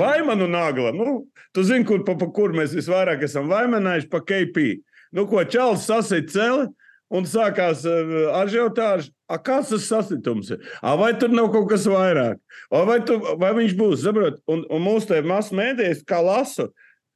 Vaimanu 0.00 0.48
nagla. 0.48 0.94
Nu, 0.96 1.26
tu 1.52 1.64
zini, 1.66 1.84
kur, 1.84 2.06
pa, 2.06 2.16
pa 2.16 2.30
kur 2.32 2.56
mēs 2.56 2.72
visvairāk 2.72 3.26
esam 3.28 3.52
vaimanājuši 3.52 4.08
pa 4.12 4.24
KP. 4.24 4.70
Nu, 5.12 5.26
ko 5.28 5.44
Čāls 5.44 5.84
sasīt 5.90 6.32
celi 6.32 6.70
un 7.10 7.26
sākās 7.28 7.82
uh, 7.88 8.30
ažiotāža. 8.40 9.10
A, 9.30 9.38
kāds 9.38 9.70
tas 9.70 9.86
sasitums 9.86 10.50
ir? 10.54 10.62
A, 10.82 10.96
vai 10.98 11.12
tur 11.18 11.32
nav 11.34 11.50
kaut 11.54 11.68
kas 11.70 11.86
vairāk? 11.90 12.38
A, 12.70 12.84
vai, 12.88 13.00
tu, 13.06 13.18
vai 13.40 13.52
viņš 13.58 13.74
būs? 13.78 14.04
Saprot? 14.04 14.40
Un, 14.50 14.64
un 14.70 14.84
mūsu 14.84 15.12
te 15.12 15.20
masu 15.26 15.58
mēdījis, 15.58 16.04
kā 16.08 16.18
lasu, 16.24 16.70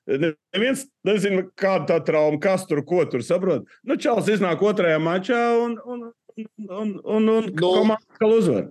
neviens 0.07 0.85
nezina, 1.07 1.47
kāda 1.59 1.95
tā 1.95 2.01
trauma, 2.11 2.41
kas 2.43 2.67
tur, 2.69 2.85
ko 2.87 3.03
tur 3.11 3.25
saprot. 3.25 3.65
Nu, 3.87 3.97
Čāls 4.01 4.29
iznāk 4.31 4.63
otrajā 4.63 5.01
mačā 5.03 5.41
un, 5.63 5.79
un, 5.85 6.05
un, 6.37 6.47
un, 6.69 6.69
un, 6.69 6.93
un 7.17 7.27
nu, 7.31 7.41
komanda 7.59 8.03
atkal 8.13 8.39
uzvar. 8.39 8.69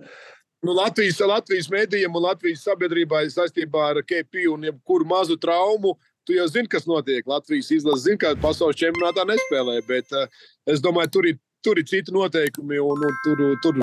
Nu, 0.64 0.72
Latvijas, 0.72 1.18
Latvijas 1.20 1.68
mēdījiem 1.68 2.14
un 2.16 2.24
Latvijas 2.24 2.64
sabiedrībai 2.64 3.26
saistībā 3.32 3.90
ar 3.90 4.00
KP 4.06 4.46
un 4.48 4.64
jebkuru 4.70 5.04
mazu 5.08 5.36
traumu 5.36 5.92
tu 6.26 6.36
jau 6.36 6.46
zini, 6.50 6.70
kas 6.70 6.88
notiek. 6.90 7.26
Latvijas 7.28 7.70
izlase 7.74 8.08
zina, 8.08 8.20
ka 8.20 8.34
pasaules 8.42 8.80
čempionātā 8.80 9.26
nespēlē, 9.28 9.80
bet 9.88 10.12
uh, 10.16 10.28
es 10.70 10.82
domāju, 10.84 11.12
tur 11.18 11.30
ir 11.32 11.40
tur 11.64 11.80
ir 11.80 11.86
citi 11.88 12.12
noteikumi, 12.12 12.76
un, 12.76 13.06
un 13.08 13.16
tur, 13.24 13.40
tur 13.64 13.80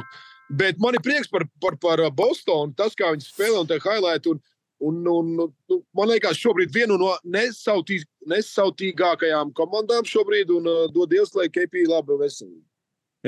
Bet 0.51 0.79
man 0.83 0.97
ir 0.97 1.03
prieks 1.03 1.29
par, 1.31 1.45
par, 1.63 1.77
par 1.79 2.01
Bostonu, 2.11 2.73
tas, 2.75 2.95
kā 2.97 3.13
viņi 3.13 3.23
spēlē 3.23 3.61
un 3.61 3.69
tie 3.69 3.77
highlight. 3.79 4.27
Un, 4.27 4.41
un, 4.83 4.97
un, 5.07 5.29
nu, 5.71 5.77
man 5.95 6.11
liekas, 6.11 6.39
šobrīd 6.41 6.73
viena 6.75 6.97
no 6.99 7.13
nesautī, 7.23 8.01
nesautīgākajām 8.27 9.53
komandām 9.55 10.03
šobrīd, 10.07 10.51
un 10.51 10.67
uh, 10.67 10.83
dod 10.91 11.13
Dievs, 11.13 11.31
lai 11.39 11.47
KP 11.47 11.85
labi 11.87 12.19
veselīgi. 12.19 12.65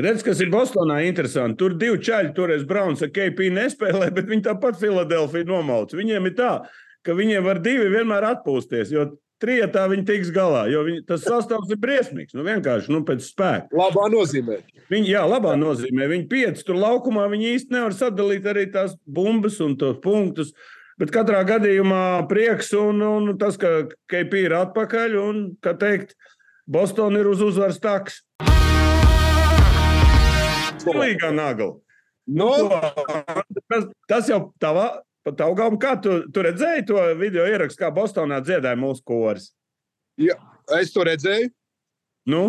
Redz, 0.04 0.24
kas 0.26 0.42
ir 0.42 0.50
Bostonā 0.52 1.04
interesanti. 1.06 1.60
Tur 1.62 1.78
divi 1.78 2.02
čaļi, 2.02 2.34
toreiz 2.36 2.66
Browns 2.68 3.06
ar 3.06 3.12
KP 3.14 3.52
nespēlē, 3.54 4.10
bet 4.12 4.28
viņi 4.28 4.48
tāpat 4.50 4.82
Filadelfiju 4.82 5.48
nomauc. 5.52 5.94
Viņiem 5.96 6.28
ir 6.28 6.36
tā, 6.40 6.54
ka 7.06 7.16
viņiem 7.18 7.46
var 7.46 7.60
divi 7.64 7.90
vienmēr 7.92 8.30
atpūsties, 8.32 8.92
jo 8.94 9.10
trietā 9.44 9.86
viņi 9.92 10.06
tiks 10.08 10.32
galā, 10.34 10.66
jo 10.72 10.84
viņi, 10.88 11.04
tas 11.08 11.26
sastāvs 11.26 11.72
ir 11.74 11.80
briesmīgs. 11.84 12.36
Nu, 12.38 12.46
vienkārši 12.48 12.94
nu, 12.94 13.02
pēc 13.08 13.26
spēka. 13.28 13.68
Labā 13.76 14.08
nozīmē. 14.14 14.62
Viņi, 14.92 15.12
jā, 15.16 15.24
labā 15.28 15.58
nozīmē. 15.60 16.08
Viņi 16.12 16.30
pieci 16.32 16.64
tur 16.68 16.80
laukumā, 16.80 17.26
viņi 17.32 17.52
īsti 17.58 17.76
nevar 17.76 17.96
sadalīt 17.98 18.48
arī 18.48 18.70
tās 18.72 18.96
bumbas 19.04 19.60
un 19.64 19.76
tos 19.80 20.00
punktus. 20.04 20.54
Bet 21.02 21.12
katrā 21.12 21.42
gadījumā 21.48 22.24
prieks 22.30 22.70
un, 22.78 23.02
un 23.04 23.34
tas, 23.42 23.58
ka 23.60 23.90
KP 24.12 24.46
ir 24.46 24.56
atpakaļ 24.62 25.18
un, 25.20 25.46
kā 25.64 25.74
teikt, 25.80 26.14
Bostonā 26.70 27.20
ir 27.20 27.28
uz 27.28 27.42
uzvaras 27.44 27.82
taks. 27.84 28.22
Stilīgā 30.80 31.34
nagla. 31.36 31.74
No, 32.24 32.54
Tas, 33.68 33.90
tas 34.08 34.30
jau 34.30 34.54
tavā, 34.62 35.02
pa 35.24 35.36
tavu 35.38 35.56
galvu, 35.60 35.80
kā 35.82 35.96
tu, 36.04 36.22
tu 36.34 36.44
redzēji 36.46 36.88
to 36.90 37.04
video 37.20 37.46
ierakstu, 37.50 37.82
kā 37.84 37.92
Bostonā 37.96 38.42
dziedāja 38.44 38.80
mūsu 38.80 39.04
koris. 39.08 39.52
jā, 40.20 40.36
es 40.80 40.94
to 40.94 41.06
redzēju. 41.08 41.50
Nu, 42.30 42.44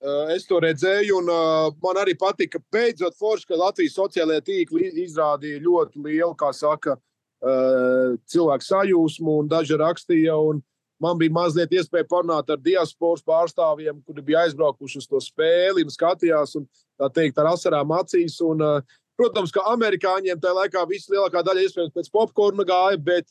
Uh, 0.00 0.30
es 0.32 0.46
to 0.48 0.56
redzēju, 0.64 1.18
un 1.20 1.26
uh, 1.28 1.74
man 1.84 1.98
arī 2.00 2.14
patika, 2.16 2.56
ka 2.56 2.72
beidzot 2.72 3.18
forši, 3.20 3.50
ka 3.50 3.58
Latvijas 3.60 3.98
sociālajie 3.98 4.40
tīkli 4.46 4.86
izrādīja 5.02 5.58
ļoti 5.60 6.00
lielu, 6.06 6.32
kā 6.40 6.48
saka, 6.56 6.94
uh, 6.96 8.14
cilvēku 8.32 8.64
sajūsmu, 8.64 9.34
un 9.42 9.50
daži 9.50 9.76
rakstīja. 9.76 10.38
Un 10.40 10.62
man 11.04 11.20
bija 11.20 11.34
mazliet 11.36 11.76
iespēja 11.76 12.08
parunāt 12.08 12.48
ar 12.48 12.62
diasporas 12.64 13.20
pārstāvjiem, 13.28 14.00
kuri 14.08 14.24
bija 14.24 14.46
aizbraukuši 14.46 15.02
uz 15.02 15.10
to 15.10 15.20
spēli 15.20 15.84
un 15.84 15.92
skatījās, 15.92 16.56
un 16.56 16.64
tā 16.96 17.12
teikt, 17.20 17.36
ar 17.36 17.52
asarām 17.52 17.92
acīs. 18.00 18.40
Un, 18.40 18.64
uh, 18.64 18.96
protams, 19.20 19.52
ka 19.52 19.66
amerikāņiem 19.74 20.40
tajā 20.40 20.56
laikā 20.62 20.86
vislielākā 20.88 21.44
daļa 21.44 21.66
iespējams 21.66 21.96
pēc 21.96 22.08
popkorna 22.14 22.64
gāja, 22.68 23.00
bet 23.04 23.28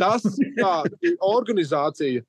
tas, 0.00 0.26
kā 0.58 0.74
organizācija 1.36 2.24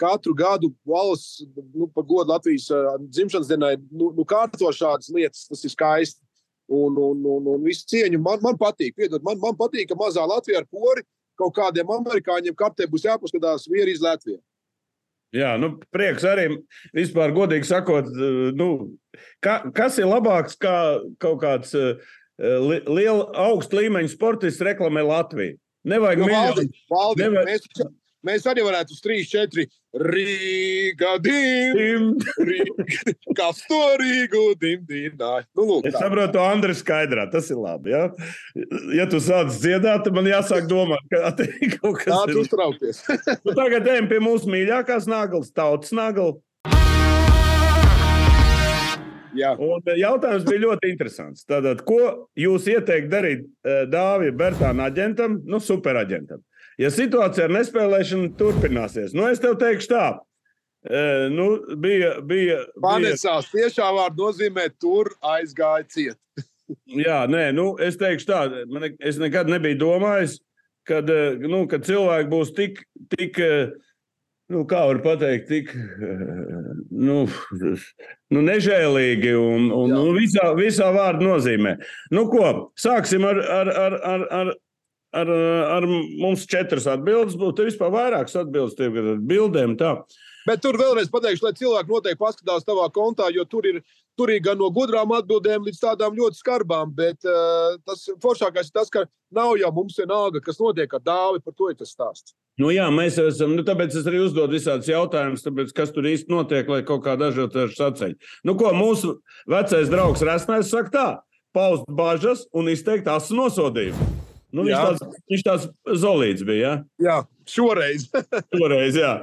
katru 0.00 0.34
gadu 0.34 0.72
valsts, 0.88 1.44
nu, 1.74 1.86
par 1.94 2.04
godu 2.08 2.32
Latvijas 2.32 2.70
dzimšanas 3.10 3.50
dienai, 3.50 3.74
nu, 3.92 4.10
nu 4.16 4.24
kārto 4.26 4.70
šādas 4.74 5.12
lietas, 5.14 5.46
tas 5.50 5.64
ir 5.64 5.74
skaisti. 5.74 6.24
Un, 6.70 6.94
un, 7.02 7.24
un, 7.26 7.46
un 7.50 7.64
visu 7.66 7.82
cieņu 7.90 8.20
man, 8.22 8.38
man 8.44 8.54
patīk. 8.58 8.94
Piedod, 8.94 9.24
man, 9.26 9.40
man 9.42 9.56
patīk, 9.58 9.88
ka 9.90 9.96
mazā 9.98 10.22
Latvijā 10.22 10.60
ar 10.62 10.68
kori 10.70 11.02
kaut 11.40 11.56
kādiem 11.56 11.88
amerikāņiem 11.90 12.54
kartē 12.54 12.86
būs 12.90 13.08
jāpaskatās 13.08 13.66
vieri 13.70 13.96
iz 13.96 14.04
Latviju. 14.04 14.38
jā, 15.34 15.50
nu, 15.58 15.72
prieks 15.94 16.26
arī 16.26 16.46
vispār, 16.94 17.34
godīgi 17.34 17.66
sakot, 17.66 18.10
nu, 18.54 18.68
ka, 19.42 19.60
kas 19.74 19.98
ir 19.98 20.06
labāks 20.10 20.58
kā 20.62 20.76
kaut 21.22 21.40
kāds 21.42 21.74
uh, 21.78 21.98
liela 22.40 23.28
augsta 23.48 23.76
līmeņa 23.82 24.12
sportists 24.14 24.62
reklamē 24.64 25.02
Latviju. 25.06 25.58
Nevajag 25.84 26.18
Jo, 26.18 26.26
miljonu. 26.28 26.68
Valdi, 26.92 27.22
Nevar- 27.24 27.46
mēs, 27.48 27.68
mēs 28.28 28.46
arī 28.50 28.64
varētu 28.66 28.92
uz 28.96 29.00
3, 29.04 29.22
4 29.28 29.66
Rīga, 29.96 31.16
dim, 31.24 32.10
Rīga, 32.46 32.84
kas 33.34 33.62
to 33.66 33.78
Rīgu 33.98 34.42
dimdināja. 34.60 35.46
Nu, 35.56 35.64
lūk, 35.66 35.88
Es 35.90 35.96
saprotu, 35.98 36.38
Andris, 36.38 36.82
skaidrā. 36.84 37.24
Tas 37.32 37.48
ir 37.50 37.56
labi. 37.58 37.90
Ja, 37.90 38.04
ja 38.94 39.06
tu 39.10 39.18
sāc 39.24 39.50
dziedāt, 39.56 40.04
tad 40.06 40.14
man 40.14 40.28
jāsāk 40.30 40.68
domāt, 40.70 41.02
ka 41.10 41.32
te 41.40 41.48
kaut 41.80 41.98
kas 42.04 42.12
Nāc 42.12 42.30
ir. 42.34 42.42
uztraukties. 42.44 43.02
Nu, 43.44 43.56
tagad 43.56 43.88
ejam 43.90 44.06
pie 44.12 44.20
mūsu 44.22 44.52
mīļākās 44.52 45.08
naglas, 45.10 45.50
tautas 45.56 45.90
nagla. 45.96 46.36
Jā. 49.36 49.52
Un 49.60 49.82
eh, 49.86 49.98
jautājums 50.00 50.46
bija 50.48 50.64
ļoti 50.66 50.90
interesants. 50.92 51.44
Tātad, 51.48 51.84
ko 51.86 52.28
jūs 52.38 52.66
ieteikt 52.70 53.10
darīt 53.12 53.44
eh, 53.64 53.84
Dāvija 53.90 54.34
Bertāna 54.36 54.88
aģentam, 54.90 55.40
nu, 55.46 55.60
superaģentam? 55.62 56.42
Ja 56.80 56.88
situācija 56.92 57.46
ar 57.46 57.54
nespēlēšanu 57.54 58.32
turpināsies, 58.40 59.14
nu, 59.16 59.26
es 59.28 59.42
tev 59.42 59.58
teikšu 59.60 59.90
tā. 59.92 60.04
eh, 60.88 61.28
Nu, 61.32 61.50
bija, 61.76 62.16
bija, 62.22 62.62
bija, 62.64 62.86
Panesās 62.86 63.50
tiešā 63.52 63.90
vārdā 63.96 64.16
nozīmē, 64.22 64.70
tur 64.80 65.12
aizgāja 65.20 65.86
ciet. 65.92 66.18
Jā, 67.06 67.24
nē, 67.30 67.50
nu, 67.56 67.74
es 67.82 67.98
teikšu 68.00 68.30
tā, 68.30 68.40
man, 68.70 68.90
es 68.98 69.20
nekad 69.20 69.50
nebiju 69.50 69.78
domājis, 69.82 70.38
kad, 70.88 71.06
nu, 71.44 71.66
kad 71.70 71.84
cilvēki 71.86 72.30
būs 72.32 72.54
tik, 72.56 72.82
tik 73.12 73.38
eh, 73.44 73.70
nu, 74.50 74.64
kā 74.68 74.80
var 74.88 75.00
pateikt, 75.04 75.50
tik 75.50 75.70
nu, 76.90 77.20
nu, 78.34 78.42
nežēlīgi 78.46 79.34
un, 79.38 79.68
un 79.74 79.92
Jā. 79.92 80.00
nu, 80.00 80.16
visā, 80.16 80.48
visā 80.58 80.90
vārda 80.94 81.26
nozīmē. 81.26 81.76
Nu, 82.14 82.26
ko, 82.32 82.72
sāksim 82.78 83.26
ar, 83.28 83.40
ar, 83.60 83.70
ar, 83.84 84.00
ar, 84.14 84.26
ar, 84.40 84.52
ar, 85.22 85.30
ar 85.76 85.86
mums 85.90 86.48
četras 86.50 86.88
atbildes. 86.90 87.38
Būtu 87.38 87.60
Tev 87.60 87.70
vispār 87.70 87.94
vairākas 87.94 88.36
atbildes, 88.42 88.76
tev 88.78 88.98
ir 88.98 89.14
ar 89.14 89.22
bildēm. 89.30 89.78
Tā. 89.80 89.96
Bet 90.48 90.62
tur 90.64 90.78
vēlreiz 90.80 91.10
pateikšu, 91.12 91.44
lai 91.46 91.56
cilvēki 91.56 91.92
noteikti 91.92 92.20
paskatās 92.20 92.64
tavā 92.66 92.86
kontā, 92.94 93.28
jo 93.34 93.44
tur 93.48 93.66
ir, 93.68 93.82
tur 94.18 94.32
ir 94.32 94.40
gan 94.44 94.58
no 94.58 94.70
gudrām 94.74 95.12
atbildēm 95.18 95.66
līdz 95.66 95.82
tādām 95.82 96.16
ļoti 96.16 96.40
skarbām. 96.40 96.94
Bet 96.96 97.28
uh, 97.28 97.76
tas 97.86 98.06
foršākais 98.22 98.70
ir 98.70 98.76
tas, 98.80 98.90
ka 98.92 99.04
nav 99.36 99.54
jau 99.60 99.70
mums 99.76 99.98
vienalga, 100.00 100.42
kas 100.44 100.58
notiek 100.62 100.96
ar 100.96 101.04
dāvi, 101.04 101.42
par 101.44 101.56
to 101.56 101.70
ir 101.70 101.78
tas 101.78 101.92
stāsts. 101.92 102.34
Nu, 102.60 102.68
jā, 102.74 102.84
mēs 102.92 103.16
esam. 103.22 103.54
Nu, 103.56 103.64
tāpēc 103.64 103.94
es 103.96 104.06
arī 104.08 104.20
uzdodu 104.20 104.58
visādus 104.58 104.90
jautājumus, 104.90 105.44
tāpēc, 105.46 105.72
kas 105.76 105.92
tur 105.94 106.08
īsti 106.10 106.32
notiek, 106.32 106.68
lai 106.68 106.82
kaut 106.84 107.06
kā 107.06 107.16
dažādi 107.20 107.70
saceļ. 107.72 108.16
Nu, 108.44 108.56
ko 108.60 108.74
mūsu 108.76 109.16
vecais 109.48 109.88
draugs 109.88 110.24
Rasnēs 110.26 110.72
saka 110.72 110.92
tā, 110.92 111.06
paust 111.56 111.88
bažas 111.88 112.44
un 112.52 112.68
izteikt 112.72 113.08
asu 113.08 113.38
nosodījumu. 113.38 114.08
Nu, 114.50 114.64
viņš, 114.66 114.72
Jā. 114.74 114.80
tāds, 114.86 115.20
viņš 115.30 115.44
tāds 115.46 115.66
zolīts 116.02 116.44
bija, 116.46 116.60
ja? 116.60 116.72
Jā, 117.06 117.18
šoreiz. 117.48 118.08
toreiz, 118.56 118.98
jā. 118.98 119.14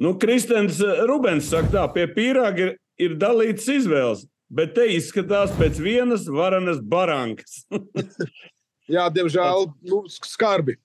Nu, 0.00 0.14
Kristens 0.18 0.80
Rubens 1.06 1.50
saka 1.52 1.70
tā, 1.76 1.84
pie 1.94 2.08
pīrāga 2.10 2.64
ir, 2.64 2.72
ir 2.98 3.18
dalīts 3.20 3.68
izvēles, 3.70 4.24
bet 4.50 4.74
te 4.74 4.88
izskatās 4.96 5.52
pēc 5.60 5.78
vienas 5.84 6.26
varenas 6.26 6.80
barankas. 6.80 7.62
Jā, 8.94 9.06
diemžēl, 9.12 9.70
nu, 9.88 10.02
skarbi. 10.12 10.76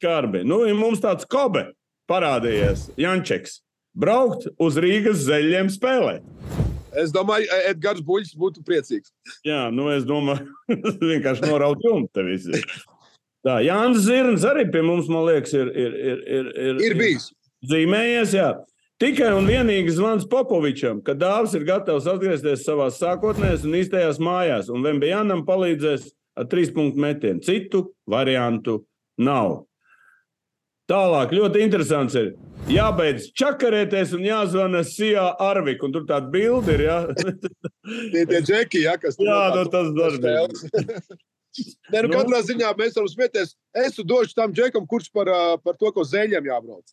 Skarbi. 0.00 0.44
Nu, 0.44 0.62
ir 0.68 0.74
mums 0.76 1.00
tāds 1.00 1.24
kobe 1.28 1.70
parādījies, 2.10 2.90
Jančeks. 3.00 3.60
Braukt 3.96 4.44
uz 4.60 4.76
Rīgas 4.76 5.22
zeļiem 5.24 5.70
spēlēt. 5.72 6.24
Es 6.96 7.10
domāju, 7.12 7.46
E- 7.52 7.70
Edgars 7.72 8.02
Buļs 8.04 8.34
būtu 8.40 8.62
priecīgs. 8.64 9.10
Jā, 9.44 9.66
nu 9.72 9.88
es 9.92 10.04
domāju, 10.08 10.46
vienkārši 11.12 11.48
noraut 11.48 11.80
jumtu 11.84 12.08
te 12.16 12.24
visi. 12.24 12.60
Tā, 13.46 13.58
Jānis 13.64 14.04
Zirns 14.06 14.44
arī 14.48 14.64
pie 14.72 14.82
mums, 14.84 15.08
man 15.12 15.26
liekas, 15.28 15.52
ir, 15.56 15.68
ir, 15.72 15.92
ir, 16.12 16.22
ir, 16.38 16.48
ir, 16.68 16.80
Ir 16.90 16.96
bijis. 16.98 17.30
zīmējies. 17.68 18.32
Jā. 18.36 18.48
Tikai 19.00 19.28
un 19.36 19.44
vienīgi 19.48 19.92
zvans 19.92 20.24
Popovičam, 20.28 21.02
ka 21.04 21.12
dāvs 21.20 21.52
ir 21.56 21.66
gatavs 21.68 22.08
atgriezties 22.08 22.64
savā 22.64 22.88
sākotnējās 22.96 23.64
un 23.68 23.76
īstajās 23.76 24.20
mājās, 24.24 24.70
un 24.72 24.84
Vembejanam 24.84 25.44
palīdzēs 25.48 26.08
ar 26.40 26.48
trīs 26.48 26.72
punktu 26.72 27.00
metienu. 27.04 27.44
Citu 27.44 27.90
variantu 28.08 28.80
nav. 29.20 29.66
Tālāk, 30.86 31.32
ļoti 31.34 31.62
interesants 31.66 32.14
ir. 32.18 32.34
Jābeidz 32.70 33.28
čakarēties 33.38 34.12
un 34.16 34.24
jāzvana 34.26 34.82
Sijā 34.86 35.24
Arvik, 35.42 35.82
un 35.86 35.94
tur 35.94 36.04
tāda 36.06 36.30
bilde 36.30 36.74
ir. 36.74 36.84
Jā, 36.86 36.98
Tie 38.12 38.22
tie 38.26 38.40
džeki, 38.42 38.82
ja, 38.86 38.96
kas 38.98 39.18
tur 39.18 39.28
jā 39.28 39.40
no 39.54 39.64
nu, 39.64 39.70
tas 39.70 39.90
darbs. 39.94 40.64
Nē, 41.92 42.02
nu, 42.04 42.08
Nu. 42.10 42.18
katrā 42.18 42.42
ziņā 42.44 42.70
mēs 42.76 42.98
varam 42.98 43.08
smieties. 43.08 43.54
Es 43.72 43.96
došu 43.96 44.34
tam 44.36 44.52
džekam, 44.52 44.84
kurš 44.86 45.08
par, 45.14 45.30
par 45.64 45.78
to, 45.80 45.88
ko 45.94 46.04
zeļiem 46.04 46.50
jābrauc. 46.50 46.84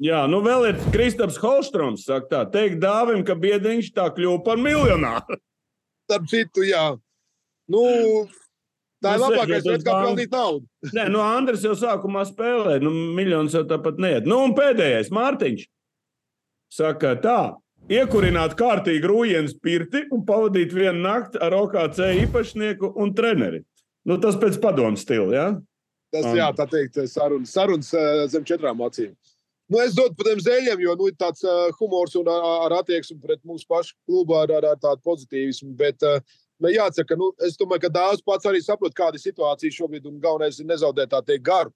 Jā, 0.00 0.22
nu 0.30 0.38
vēl 0.44 0.68
ir 0.70 0.78
Kristaps 0.94 1.36
Holstroms. 1.42 2.06
Saka, 2.06 2.28
tā, 2.30 2.40
teikt 2.54 2.78
dāvim, 2.82 3.24
ka 3.26 3.34
biedriņš 3.38 3.90
tā 3.96 4.06
kļuva 4.14 4.40
par 4.46 4.60
miljonāru. 4.62 5.38
Starp 6.08 6.28
citu, 6.30 6.64
jā. 6.64 6.84
Nu, 7.68 7.82
tā 9.04 9.14
ir 9.14 9.22
Nu, 9.22 9.28
labākais 9.28 9.64
veids, 9.66 9.86
kā 9.86 9.94
pelnīt 10.04 10.34
naudu. 10.34 10.66
Nē, 10.96 11.06
nu 11.12 11.22
Andris 11.24 11.64
jau 11.66 11.74
sākumā 11.78 12.24
spēlēja, 12.28 12.82
nu 12.84 12.92
miljonus 13.16 13.56
jau 13.56 13.64
tāpat 13.68 14.00
neiet. 14.02 14.28
Nu 14.28 14.40
un 14.46 14.54
pēdējais, 14.58 15.12
Mārtiņš. 15.14 15.64
Saka, 16.74 17.14
tā, 17.22 17.38
iekurināt 17.88 18.56
kārtīgi 18.58 19.08
rūjienas 19.08 19.56
pirti 19.62 20.04
un 20.12 20.24
pavadīt 20.28 20.74
vienu 20.76 21.00
nakti 21.06 21.40
ar 21.42 21.56
OKC 21.56 22.02
īpašnieku 22.24 22.92
un 23.00 23.14
treneri. 23.16 23.62
Nu, 24.08 24.18
tas 24.20 24.38
pēc 24.40 24.60
padomu 24.62 25.00
stila, 25.00 25.32
jā? 25.34 25.48
Tas, 26.12 26.24
Un- 26.24 26.38
jā, 26.38 26.48
tā 26.56 26.64
teikt, 26.68 27.00
sarunas, 27.12 27.52
sarunas 27.52 27.90
ā, 27.92 28.26
zem 28.32 28.44
četrām 28.48 28.80
acīm. 28.84 29.12
Nu, 29.68 29.82
es 29.84 29.92
dodu 29.92 30.16
par 30.16 30.30
tiem 30.30 30.40
zeļiem, 30.40 30.80
jo 30.80 30.94
nu, 30.96 31.10
tāds 31.12 31.44
uh, 31.44 31.68
humors 31.76 32.14
un 32.16 32.28
ar, 32.32 32.44
ar 32.64 32.78
attieksmi 32.78 33.18
pret 33.20 33.42
mūsu 33.44 33.68
pašu 33.68 33.92
klubu 34.08 34.38
ar, 34.38 34.52
ar, 34.56 34.70
ar 34.70 34.78
tādu 34.80 35.04
pozitīvismu. 35.04 35.74
Bet 35.76 36.04
uh, 36.08 36.22
nu, 36.62 36.70
jāsaka, 36.72 37.16
nu, 37.18 37.30
es 37.46 37.58
domāju, 37.60 37.86
ka 37.86 37.92
daudz 37.94 38.22
pats 38.26 38.48
arī 38.50 38.62
saprot, 38.64 38.94
kāda 38.96 39.18
ir 39.18 39.24
situācija 39.24 39.74
šobrīd, 39.74 40.06
un 40.10 40.20
galvenais 40.22 40.58
ir 40.60 40.68
nezaudēt 40.68 41.12
tā 41.14 41.22
teikt 41.24 41.46
garu. 41.48 41.74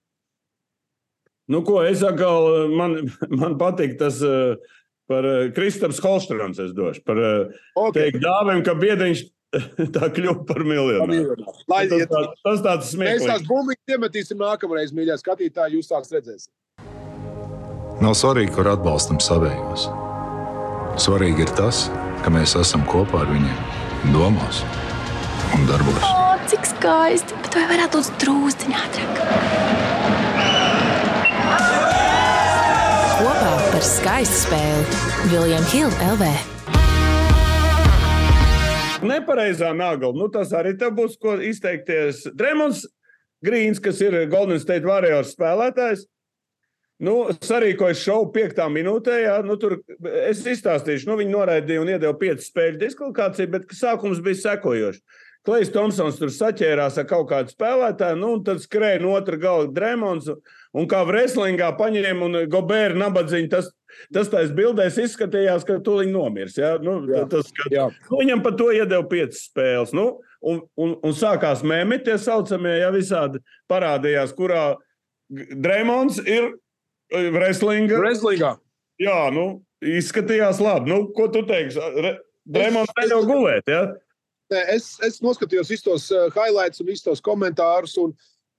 Nu, 1.50 1.62
ko 1.66 1.80
es 1.84 2.04
atkal, 2.06 2.70
man, 2.72 2.96
man 3.40 3.58
patīk 3.60 3.98
tas 4.00 4.20
uh, 4.26 4.56
par 5.10 5.26
uh, 5.26 5.50
Kristaps 5.54 6.00
Holstrāns, 6.02 6.60
es 6.62 6.74
došu. 6.76 7.04
Par 7.06 7.20
uh, 7.20 7.62
Okay. 7.76 8.10
teikt 8.10 8.22
dāvim, 8.24 8.62
ka 8.66 8.76
biediņš 8.78 9.24
tā 9.96 10.08
kļuva 10.14 10.46
par 10.48 10.62
miljonu. 10.64 11.36
Tas, 11.68 11.90
tā, 12.08 12.22
tas 12.44 12.64
tāds 12.64 12.94
mēs 12.96 13.20
tās 13.26 13.42
smieklīgs. 13.42 13.48
bumbiņas 13.50 13.96
iemetīsim 13.96 14.40
nākamreiz, 14.40 14.94
mīļā 14.96 15.18
skatītāji, 15.20 15.78
jūs 15.78 15.90
tās 15.92 16.12
redzēsiet. 16.14 16.52
Nav 18.02 18.16
svarīgi, 18.18 18.54
kur 18.56 18.66
atbalstam 18.72 19.20
savējos. 19.22 19.86
Svarīgi 21.02 21.46
ir 21.46 21.52
tas, 21.56 21.86
ka 22.24 22.32
mēs 22.32 22.56
esam 22.58 22.82
kopā 22.90 23.22
ar 23.22 23.30
viņiem, 23.30 23.81
domās 24.10 24.62
un 25.54 25.66
darbos. 25.68 26.02
O, 26.02 26.32
cik 26.50 26.66
skaisti! 26.66 27.36
Bet 27.44 27.54
vai 27.54 27.66
varētu 27.70 28.00
būt 28.00 28.24
drūztiņā 28.24 28.80
ātrāk? 28.86 29.20
Kopā 33.20 33.52
par 33.68 33.84
skaistu 33.86 34.40
spēli 34.46 35.30
Viljams 35.30 35.74
Hilde 35.76 36.08
LV. 36.16 36.32
Nepareizā 39.06 39.70
nagla. 39.74 40.12
Nu, 40.14 40.28
tas 40.30 40.50
arī 40.54 40.74
būs 40.78 41.14
ko 41.22 41.36
izteikties. 41.42 42.26
Dremons 42.38 42.84
Grīns, 43.42 43.80
kas 43.82 43.98
ir 44.02 44.14
Golden 44.30 44.60
State 44.62 44.86
Warriors 44.86 45.34
spēlētājs. 45.34 46.06
Nu, 47.02 47.16
sarīkojas 47.42 47.98
šovu 48.04 48.30
piektā 48.34 48.68
minūtē. 48.70 49.16
Jā, 49.24 49.34
nu, 49.42 49.56
tur 49.58 49.80
es 50.28 50.44
izstāstīšu, 50.46 51.08
nu, 51.10 51.18
viņi 51.18 51.34
noraidīja 51.34 51.82
un 51.82 51.90
iedeva 51.90 52.14
piecas 52.18 52.46
spēļu 52.52 52.78
diskvalifikāciju, 52.78 53.50
bet 53.56 53.74
sākums 53.74 54.22
bija 54.22 54.38
sekojošs. 54.44 55.02
Klais 55.42 55.72
Thompsons 55.74 56.20
tur 56.20 56.30
saķērās 56.30 57.00
ar 57.02 57.06
kaut 57.10 57.26
kādu 57.32 57.50
spēlētāju, 57.50 58.18
nu, 58.20 58.28
un 58.36 58.44
tad 58.46 58.60
skrēja 58.62 59.00
no 59.02 59.16
otra 59.16 59.34
gala 59.42 59.66
Dremons, 59.74 60.28
un 60.78 60.86
kā 60.90 61.00
wrestlingā 61.08 61.72
paņēma 61.80 62.28
un 62.28 62.40
Gobēra 62.52 62.94
nabadzīņu. 63.00 63.50
Tas, 63.50 63.72
tas 64.14 64.30
tais 64.30 64.54
bildēs 64.54 65.00
izskatījās, 65.02 65.66
ka 65.66 65.80
tūlīt 65.82 66.12
nomirs. 66.14 66.54
Jā? 66.62 66.76
Nu, 66.78 67.00
Jā. 67.10 67.24
tas, 67.32 67.50
ka, 67.58 67.66
Jā. 67.74 67.88
Nu, 68.06 68.22
viņam 68.22 68.46
par 68.46 68.54
to 68.60 68.70
iedeva 68.70 69.02
piecas 69.10 69.42
spēles. 69.48 69.90
Nu, 69.98 70.06
un, 70.38 70.62
un, 70.78 70.94
un 71.02 71.18
sākās 71.18 71.66
mēmī, 71.66 71.98
tie 72.06 72.14
saucamie, 72.22 72.78
ja 72.84 72.94
visādi 72.94 73.42
parādījās, 73.72 74.38
kurā 74.38 74.76
Dreamons 75.32 76.22
ir 76.22 76.52
eh, 77.12 77.28
wrestlinga. 77.34 77.98
Wrestlingā. 78.00 78.56
Jā, 79.02 79.18
nu, 79.34 79.62
izskatījās 79.82 80.60
labi. 80.62 80.92
Nu, 80.92 81.04
ko 81.16 81.28
tu 81.32 81.44
teiksi? 81.48 81.80
Dreamons 82.48 82.90
Es- 82.90 82.98
neļauj 82.98 83.28
gulēt. 83.28 83.70
Ja? 83.70 83.86
Es, 84.68 84.98
es 85.00 85.20
noskatījos 85.24 85.70
visus 85.72 85.86
tos 85.86 86.10
uh, 86.12 86.26
highlights 86.34 86.82
un 86.82 86.90
visus 86.90 87.06
tos 87.06 87.22
komentārus. 87.24 87.94
Un, 88.02 88.12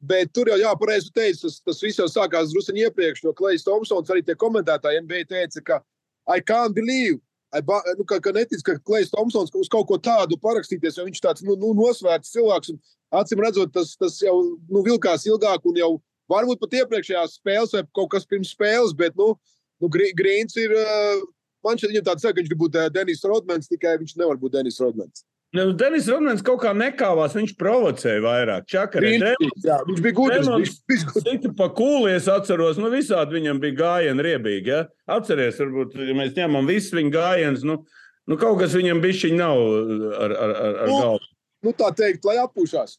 bet 0.03 0.31
tur 0.33 0.49
jau, 0.49 0.57
jā, 0.59 0.71
pareizi 0.79 1.11
tu 1.11 1.19
teici, 1.19 1.43
tas, 1.45 1.59
tas 1.61 1.83
viss 1.83 1.99
jau 2.01 2.07
sākās 2.09 2.51
drusku 2.51 2.75
iepriekš. 2.81 3.23
Jo 3.27 3.35
Klais 3.37 3.63
Thompsons 3.63 4.09
arī 4.09 4.23
tie 4.25 4.35
komentētāji 4.39 5.03
NBA 5.05 5.27
teica, 5.29 5.61
ka 5.61 5.79
I 6.27 6.41
can't 6.41 6.73
believe. 6.75 7.19
I 7.53 7.61
ba, 7.61 7.83
nu, 7.99 8.05
ka, 8.09 8.17
ka 8.23 8.33
netic, 8.33 8.63
ka 8.65 8.79
Klais 8.81 9.11
Thompsons 9.13 9.53
uz 9.53 9.69
kaut 9.69 9.85
ko 9.91 9.99
tādu 10.01 10.39
parakstīties, 10.41 10.97
jo 10.97 11.05
viņš 11.05 11.21
tāds 11.21 11.45
nu, 11.45 11.53
nu, 11.59 11.75
nosvērts 11.77 12.33
cilvēks. 12.33 12.73
Un, 12.73 12.81
acīm 13.13 13.43
redzot, 13.45 13.69
tas, 13.75 13.93
tas 13.99 14.17
jau 14.23 14.33
nu, 14.57 14.81
vilkās 14.81 15.27
ilgāk 15.29 15.69
un 15.69 15.77
jau 15.77 15.91
varbūt 16.31 16.62
pat 16.63 16.77
iepriekšējās 16.81 17.38
spēles 17.39 17.73
vai 17.75 17.83
kaut 17.95 18.12
kas 18.15 18.25
pirms 18.29 18.53
spēles. 18.55 18.95
Bet 18.97 19.15
nu, 19.19 19.33
nu, 19.81 19.89
Gr- 19.91 20.13
Grīns 20.17 20.55
ir. 20.62 20.71
Uh, 20.77 21.23
man 21.63 21.77
šķiet, 21.79 21.93
viņam 21.93 22.07
tāds 22.09 22.25
saka, 22.25 22.36
ka 22.36 22.41
viņš 22.43 22.49
grib 22.51 22.63
būt 22.65 22.79
uh, 22.79 22.89
Denis 22.91 23.23
Rodmans, 23.27 23.69
tikai 23.71 23.97
viņš 24.01 24.17
nevar 24.19 24.39
būt 24.41 24.57
Denis 24.57 24.79
Rodmans. 24.83 25.23
Nu, 25.53 25.67
Denis 25.77 26.07
Runāns 26.09 26.41
kaut 26.41 26.63
kā 26.63 26.71
nekāvās, 26.73 27.36
viņš 27.38 27.51
provocēja 27.59 28.23
vairāk. 28.23 28.63
Čakarē, 28.73 29.12
Grīns, 29.21 29.59
jā, 29.62 29.75
viņš 29.86 29.99
bija 30.01 30.15
gudrs. 30.17 30.47
Viņš 30.49 30.71
bija 30.89 31.03
gudrs. 31.12 31.27
Citi 31.27 31.51
pa 31.59 31.67
kūlies 31.77 32.25
atceros, 32.33 32.79
nu 32.81 32.89
visādi 32.89 33.38
viņam 33.38 33.59
bija 33.62 33.77
gājieni 33.83 34.25
riebīgi. 34.25 34.71
Ja? 34.73 34.79
Atceries, 35.13 35.59
varbūt, 35.62 35.93
ja 36.09 36.15
mēs 36.17 36.33
ņemam 36.39 36.65
visus 36.71 36.95
viņa 36.97 37.13
gājienus, 37.13 37.67
nu, 37.69 37.77
nu 38.25 38.39
kaut 38.41 38.63
kas 38.63 38.73
viņam 38.73 39.03
bišķiņ 39.05 39.38
nav 39.43 39.62
ar, 39.62 40.33
ar, 40.33 40.55
ar, 40.57 40.81
ar 40.88 40.89
Nu. 40.89 40.97
galvu. 41.05 41.29
Nu, 41.63 41.75
tā 41.77 41.93
teikt, 42.01 42.25
lai 42.25 42.39
atpūšās. 42.41 42.97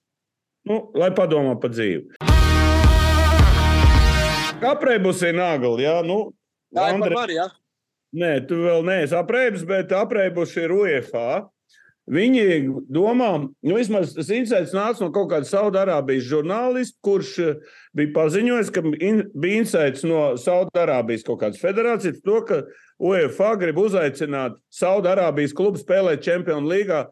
Nu, 0.71 0.79
lai 0.95 1.11
padomā 1.13 1.59
par 1.61 1.75
dzīvi. 1.75 2.34
Apreibus 4.63 5.23
ir 5.23 5.35
nagli, 5.37 5.85
jā, 5.85 5.99
nu. 6.07 6.33
Tā 6.75 6.89
ir 6.91 6.95
Andre- 7.03 7.35
jā. 7.35 7.49
Nē, 8.15 8.47
tu 8.47 8.55
vēl 8.63 8.85
neesi 8.87 9.15
apreibis, 9.19 9.65
bet 9.67 9.91
apreibuši 9.91 10.63
ir 10.65 10.71
UEFA. 10.71 11.49
Viņi 12.07 12.85
domā, 12.93 13.49
nu, 13.63 13.75
vismaz 13.75 14.13
tas 14.15 14.29
incidents 14.29 14.75
nāca 14.77 15.01
no 15.01 15.11
kaut 15.11 15.31
kāda 15.31 15.49
Saudārābijas 15.49 16.27
žurnālista, 16.29 16.99
kurš 17.03 17.39
eh, 17.41 17.55
bija 17.97 18.13
paziņojis, 18.13 18.71
ka 18.71 18.83
in, 19.01 19.23
bija 19.35 19.63
incidents 19.63 20.05
no 20.05 20.35
Saudārābijas 20.37 21.25
kaut 21.25 21.41
kādas 21.41 21.59
federācijas, 21.63 22.21
to, 22.23 22.43
ka 22.45 22.61
UEFA 23.01 23.55
grib 23.59 23.81
uzaicināt 23.81 24.61
Saudārābijas 24.71 25.57
klubu 25.57 25.81
spēlēt 25.81 26.23
Champions 26.23 26.69
League, 26.69 27.07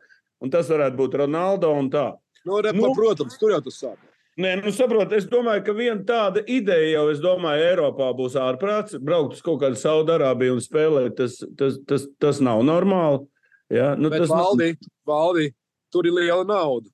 un 0.45 0.51
tas 0.53 0.69
varētu 0.69 1.01
būt 1.01 1.17
Ronaldo 1.25 1.73
un 1.73 1.89
tā. 1.91 2.13
Nu, 2.45 2.61
re, 2.61 2.73
Nu. 2.77 2.93
protams, 2.95 3.39
tur 3.41 3.51
jau 3.57 3.63
tas 3.65 3.81
sāk. 3.81 3.97
Nē, 4.41 4.55
nu, 4.63 4.71
saprot, 4.73 5.11
es 5.13 5.27
domāju, 5.29 5.61
ka 5.67 5.73
viena 5.77 6.01
tāda 6.09 6.41
ideja 6.49 6.95
jau, 6.95 7.03
es 7.13 7.19
domāju, 7.21 7.67
Eiropā 7.69 8.07
būs 8.17 8.33
ārprāts. 8.41 8.97
Braukt 8.97 9.37
uz 9.37 9.43
kaut 9.45 9.61
kādu 9.61 9.77
Saudārābiju 9.77 10.55
un 10.57 10.63
spēlēt, 10.65 11.19
tas, 11.19 11.35
tas, 11.59 11.77
tas, 11.89 12.07
tas 12.23 12.41
nav 12.41 12.63
normāli. 12.65 13.27
Ja? 13.69 13.91
Nu, 13.95 14.09
Bet 14.09 14.25
tas 14.25 14.33
nav- 14.33 14.47
valdi, 14.47 14.71
valdi, 15.07 15.51
tur 15.93 16.09
ir 16.09 16.17
liela 16.17 16.47
nauda. 16.49 16.89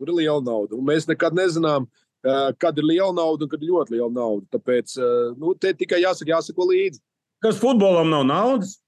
Tur 0.00 0.08
ir 0.08 0.16
liela 0.22 0.40
nauda. 0.40 0.72
Un 0.78 0.88
mēs 0.88 1.04
nekad 1.06 1.36
nezinām, 1.36 1.84
kad 2.24 2.78
ir 2.80 2.88
liela 2.88 3.12
nauda 3.12 3.44
un 3.44 3.52
kad 3.52 3.60
ir 3.60 3.68
ļoti 3.68 3.98
liela 3.98 4.08
nauda. 4.12 4.48
Tāpēc 4.56 4.96
nu, 5.36 5.52
te 5.60 5.74
tikai 5.76 6.00
jāsaka, 6.00 6.32
jāsako 6.32 6.70
līdzi. 6.72 7.00
Kas 7.44 7.60
futbolam 7.60 8.08
nav 8.08 8.24
naudas? 8.24 8.78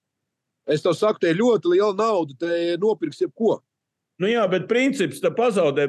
Es 0.66 0.80
tev 0.82 0.96
saku, 0.96 1.20
te 1.20 1.28
ir 1.30 1.36
ļoti 1.36 1.76
liela 1.76 1.92
nauda. 1.94 2.32
Te 2.40 2.76
nopirks 2.80 3.20
jebko. 3.20 3.60
Nu, 4.22 4.28
jā, 4.30 4.44
bet 4.48 4.68
princips 4.70 5.20
tā 5.20 5.28
pazaudē. 5.36 5.88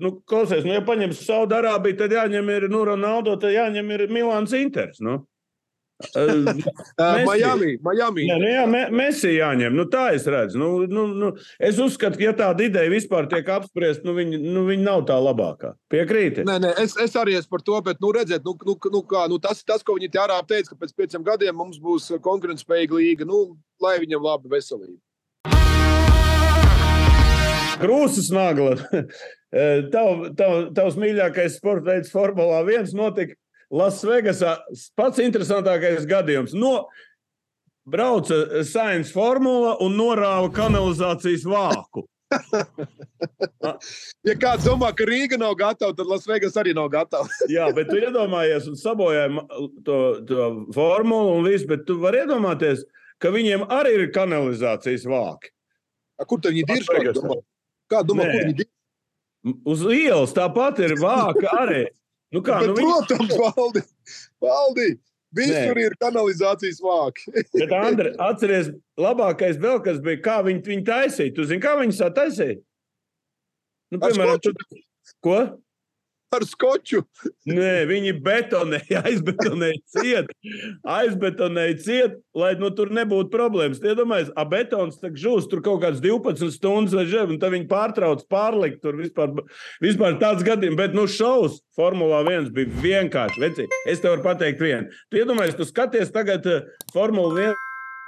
Nu, 0.00 0.14
klausies, 0.28 0.64
nu, 0.64 0.72
ja 0.78 0.84
paņems 0.84 1.26
Saudārābiju, 1.26 1.98
tad 1.98 2.14
jāņem 2.16 2.54
ir 2.54 2.70
nu, 2.72 2.86
Ronaldo, 2.88 3.36
tad 3.40 3.52
jāņem 3.52 3.92
ir 3.96 4.06
Milāns 4.12 4.56
Inters. 4.56 5.02
Nu. 5.04 5.20
Miami, 7.28 7.76
Miami. 7.84 8.24
Nē, 8.24 8.36
nu 8.40 8.48
jā, 8.48 8.62
me, 8.70 8.80
Messi 8.94 9.34
jāņem. 9.34 9.74
Nu, 9.76 9.84
tā 9.92 10.06
es 10.16 10.24
redzu. 10.30 10.56
Nu, 10.60 10.68
nu, 10.88 11.04
nu, 11.12 11.30
es 11.60 11.76
uzskatu, 11.82 12.16
ka 12.16 12.24
ja 12.24 12.32
tāda 12.36 12.64
ideja 12.64 12.92
vispār 12.92 13.28
tiek 13.28 13.48
apspriesta, 13.52 14.06
nu, 14.08 14.14
viņa, 14.16 14.40
nu, 14.40 14.64
viņa 14.68 14.86
nav 14.86 15.04
tā 15.10 15.18
labākā. 15.20 15.74
Piekrīti? 15.92 16.46
Nē, 16.48 16.56
nē, 16.64 16.72
es, 16.80 16.96
es 17.04 17.16
arī 17.20 17.36
esmu 17.36 17.58
par 17.58 17.66
to, 17.66 17.76
bet, 17.90 18.00
nu, 18.00 18.14
redziet, 18.16 18.46
nu, 18.48 18.56
nu, 18.64 18.78
nu, 18.96 19.04
kā, 19.10 19.26
nu, 19.28 19.36
tas, 19.42 19.60
tas, 19.66 19.84
ko 19.84 19.98
viņi 19.98 20.12
te 20.14 20.22
ārā 20.22 20.40
teica, 20.48 20.72
ka 20.72 20.80
pēc 20.80 20.96
pieciem 20.96 21.26
gadiem 21.26 21.60
mums 21.60 21.76
būs 21.82 22.08
konkurētspējīga 22.24 23.00
līga. 23.02 23.28
Nu, 23.28 23.44
lai 23.84 23.98
viņam 24.00 24.24
laba 24.24 24.56
veselība. 24.56 24.96
Krūzes 27.80 28.30
nagla. 28.34 28.76
Tav, 29.90 30.28
tav, 30.38 30.52
tavs 30.76 30.94
mīļākais 31.00 31.56
sporta 31.58 31.96
veids 31.96 32.12
Formulā 32.14 32.60
1 32.62 32.92
notika 32.94 33.34
Lasvegasā. 33.74 34.60
Pats 34.94 35.18
interesantākais 35.22 36.06
gadījums. 36.06 36.54
No, 36.54 36.84
brauca 37.90 38.62
Sainz 38.66 39.10
formula 39.14 39.76
un 39.82 39.98
norāva 39.98 40.50
kanalizācijas 40.54 41.46
vāku. 41.50 42.06
Ja 44.24 44.34
kāds 44.38 44.62
domā, 44.62 44.92
ka 44.94 45.04
Rīga 45.08 45.36
nav 45.40 45.56
gatava, 45.58 45.94
tad 45.96 46.06
Lasvegas 46.06 46.54
arī 46.60 46.72
nav 46.76 46.86
gatava. 46.92 47.26
Jā, 47.50 47.66
bet 47.74 47.90
tu 47.90 47.98
iedomājies 47.98 48.68
un 48.70 48.76
sabojāji 48.78 49.42
to, 49.86 49.96
to 50.28 50.48
formulu 50.76 51.34
un 51.38 51.48
visu, 51.48 51.66
bet 51.70 51.82
tu 51.88 51.98
vari 52.02 52.22
iedomāties, 52.22 52.84
ka 53.20 53.32
viņiem 53.34 53.66
arī 53.74 53.96
ir 53.96 54.12
kanalizācijas 54.14 55.08
vāki. 55.10 55.50
A, 56.20 56.26
Kur 56.28 56.40
viņi 56.44 56.62
ir? 56.62 56.86
Kā 57.90 58.00
Lasvegasā. 58.00 58.06
domā, 58.06 58.06
kā 58.06 58.06
domā 58.06 58.24
Nē. 58.26 58.32
kur 58.32 58.48
viņi 58.48 58.64
ir? 58.64 58.70
Uz 59.66 59.84
ielas 59.96 60.34
tāpat 60.36 60.78
ir 60.84 60.96
vāka 61.00 61.52
arī. 61.58 61.84
Nu 62.30 62.42
kā, 62.46 62.60
Bet, 62.60 62.68
nu 62.70 62.74
protams, 62.78 63.32
valdi, 63.40 63.82
valdi. 64.40 64.88
Visur 65.34 65.78
Nē. 65.78 65.84
ir 65.86 65.94
kanalizācijas 66.02 66.80
vāki. 66.82 67.30
Bet, 67.54 67.72
Andri, 67.72 68.12
atceries, 68.18 68.70
labākais 68.98 69.58
vēl 69.62 69.78
kas 69.84 70.00
bija, 70.02 70.18
kā 70.24 70.40
viņi, 70.46 70.62
viņi 70.66 70.84
taisīja. 70.86 71.34
Tu 71.34 71.46
zini, 71.46 71.62
kā 71.62 71.76
viņi 71.78 71.94
tā 71.98 72.08
taisīja? 72.14 72.58
Nu, 73.90 73.98
piemēram, 74.02 74.40
tu, 74.42 74.54
ko? 75.22 75.36
Ar 76.30 76.44
skoču. 76.46 77.00
Nē, 77.50 77.88
viņi 77.90 78.12
betonēja, 78.22 79.00
aizbetonēja 79.08 79.80
ciet, 79.90 80.28
aizbetonēja 80.86 81.78
ciet, 81.82 82.20
lai 82.38 82.52
nu, 82.60 82.70
tur 82.74 82.92
nebūtu 82.94 83.32
problēmas. 83.32 83.80
Tie 83.82 83.96
domājas, 83.98 84.30
a 84.38 84.44
betons 84.46 85.00
tak 85.02 85.18
žūs 85.18 85.48
tur 85.50 85.62
kaut 85.66 85.82
kāds 85.82 85.98
12 86.04 86.54
stundas 86.54 86.94
vai 86.94 87.08
žēl, 87.10 87.34
un 87.34 87.40
tad 87.42 87.50
viņi 87.56 87.66
pārtrauc 87.70 88.22
pārlikt 88.30 88.78
tur 88.84 89.00
vispār, 89.00 89.34
vispār 89.82 90.20
tāds 90.22 90.46
gadījums. 90.46 90.78
Bet, 90.78 90.94
nu, 90.94 91.08
šaus 91.10 91.58
Formulā 91.74 92.22
1 92.22 92.52
bija 92.54 92.84
vienkārši. 92.84 93.42
Veci, 93.42 93.66
es 93.90 93.98
tev 93.98 94.14
varu 94.14 94.28
pateikt 94.30 94.62
vienu. 94.62 94.86
Tu 95.10 95.24
iedomājies, 95.24 95.58
tu 95.58 95.66
skaties 95.66 96.14
tagad 96.14 96.46
eh, 96.46 96.70
Formula 96.94 97.50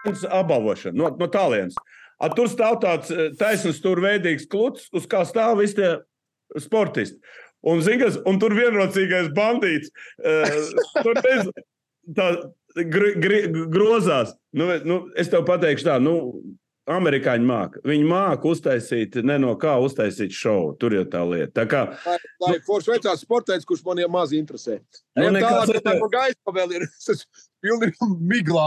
1 0.07 0.31
apbalvošanu 0.31 0.99
no, 0.99 1.11
no 1.19 1.31
tālienes. 1.31 1.75
A, 2.23 2.31
tur 2.31 2.47
stāv 2.47 2.79
tāds 2.87 3.11
eh, 3.11 3.33
taisnīgs, 3.39 3.83
turveidīgs 3.83 4.47
kluts, 4.51 4.87
uz 4.95 5.11
kā 5.11 5.27
stāv 5.27 5.59
visi 5.59 5.81
tie 5.83 5.97
sportisti. 6.63 7.19
Un, 7.63 7.83
zinkas, 7.87 8.17
un 8.27 8.41
tur 8.43 8.55
vienrocīgais 8.59 9.29
bandīts. 9.37 9.93
Uh, 10.19 10.73
tur 11.03 11.15
bez, 11.23 11.51
tā, 12.17 12.27
gri, 12.75 13.13
gri, 13.23 13.45
grozās. 13.71 14.33
Nu, 14.57 14.67
nu, 14.89 14.97
es 15.19 15.31
tev 15.31 15.45
pateikšu, 15.47 15.87
tā, 15.87 15.99
nu, 16.03 16.17
amerikāņi 16.91 17.47
māca. 17.47 17.79
Viņi 17.87 18.07
māca 18.11 18.49
uztaisīt, 18.51 19.21
ne 19.23 19.37
no 19.39 19.53
kā 19.61 19.77
uztaisīt 19.85 20.35
šovu. 20.35 20.73
Tur 20.83 20.97
jau 20.97 21.05
tā 21.13 21.21
lieta. 21.31 21.53
Tā 21.61 21.67
kā, 21.71 21.83
Lai, 22.09 22.17
lai 22.43 22.57
forši 22.67 22.91
veicās 22.97 23.23
sportēts, 23.23 23.69
kurš 23.69 23.85
man 23.87 24.03
jau 24.03 24.09
maz 24.11 24.35
interesē. 24.35 24.81
Nu, 25.15 25.29
Nu, 25.29 25.37
nekas- 25.37 25.71
tālāk, 25.71 25.85
tā, 25.87 25.95
man 26.01 26.11
gaisa 26.17 26.57
vēl 26.59 26.75
ir. 26.81 26.89
Esmu 27.15 27.47
pilnīgi 27.63 28.11
miglā. 28.33 28.67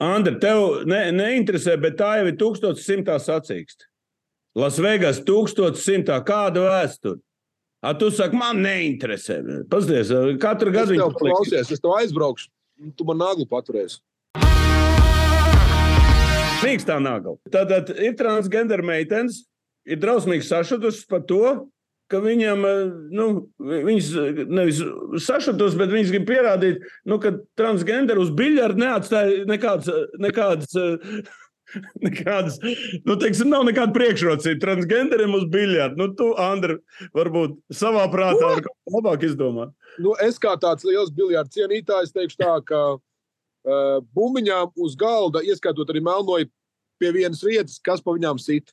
Andri, 0.00 0.34
tev 0.40 0.82
ne, 0.88 1.02
neinteresē, 1.16 1.76
bet 1.80 2.00
tā 2.00 2.14
jau 2.22 2.26
ir 2.32 2.36
1100 2.40 3.20
sacīkst. 3.28 3.86
Lasvegas 4.56 5.20
1100. 5.28 6.16
Kāda 6.24 6.64
vēsture? 6.64 7.20
A, 7.86 7.92
tu 7.94 8.08
saki, 8.10 8.34
man 8.34 8.58
neinteresē. 8.64 9.36
Paskaties, 9.70 10.10
katru 10.42 10.72
Es 10.72 10.74
gadu 10.74 10.94
viņi 10.96 11.04
paliek. 11.04 11.36
klausies, 11.36 11.70
es 11.70 11.82
tev 11.82 11.92
aizbraukšu. 12.00 12.48
Tu 12.98 13.06
man 13.06 13.20
naglu 13.22 13.46
paturēsi. 13.46 14.00
Mīkstā 16.64 16.96
nagla. 16.98 17.36
Tad 17.52 17.70
ir 17.94 18.16
transgender 18.18 18.82
meitenes, 18.82 19.44
ir 19.86 20.00
drausmīgi 20.02 20.48
sašutusi 20.48 21.06
par 21.06 21.22
to, 21.30 21.68
ka 22.10 22.18
viņam, 22.22 22.66
eh, 22.66 22.82
nu, 23.14 23.26
viņas 23.60 24.10
nevis 24.50 24.82
sašutus, 25.22 25.78
bet 25.78 25.90
viņas 25.94 26.10
grib 26.14 26.26
pierādīt, 26.26 26.82
nu, 27.06 27.20
ka 27.22 27.36
transgender 27.58 28.18
uz 28.18 28.30
biļardu 28.34 28.82
neatstāja 28.82 29.46
nekādas, 29.46 29.90
nekādas, 30.18 30.74
eh, 30.74 31.22
nekādas, 32.06 32.58
nu, 33.06 33.16
teiksim, 33.20 33.50
nav 33.52 33.64
nekāda 33.68 33.94
priekšrocība 33.96 34.62
transgenderim 34.62 35.34
uz 35.38 35.46
biļardu. 35.52 35.98
Nu, 36.00 36.08
tu, 36.18 36.30
Andri, 36.40 36.78
varbūt 37.16 37.58
savā 37.74 38.06
prātā 38.12 38.54
ko 38.64 38.74
labāk 38.98 39.26
izdomāt. 39.28 39.74
Nu, 40.02 40.14
es 40.22 40.40
kā 40.42 40.54
tāds 40.60 40.86
liels 40.86 41.12
biljardu 41.14 41.54
cienītājs 41.56 42.14
teikšu 42.14 42.40
tā, 42.42 42.54
ka 42.68 42.82
uh, 42.96 43.98
bumbiņām 44.16 44.74
uz 44.86 44.96
galda, 44.98 45.44
ieskaitot 45.46 45.90
arī 45.92 46.04
melnoju 46.06 46.50
pie 47.00 47.12
vienas 47.16 47.42
vietas, 47.44 47.80
kas 47.82 48.02
pa 48.04 48.16
viņām 48.16 48.40
sit. 48.40 48.72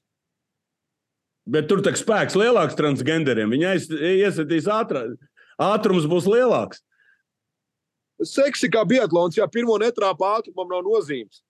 Bet 1.49 1.67
tur 1.67 1.81
tā 1.83 1.91
spēks 1.97 2.37
lielāks 2.39 2.77
transgenderiem. 2.79 3.51
Viņa 3.51 3.71
aiz- 3.75 3.89
iesitīs 3.91 4.69
ātrāk. 4.71 5.17
Ātrums 5.59 6.07
būs 6.09 6.27
lielāks. 6.29 6.79
Seksi 8.23 8.69
kā 8.71 8.85
biatlons, 8.87 9.35
ja 9.35 9.49
pirmo 9.51 9.75
netrāpa 9.81 10.37
ātrumam 10.37 10.69
nav 10.71 10.85
nozīmes. 10.85 11.41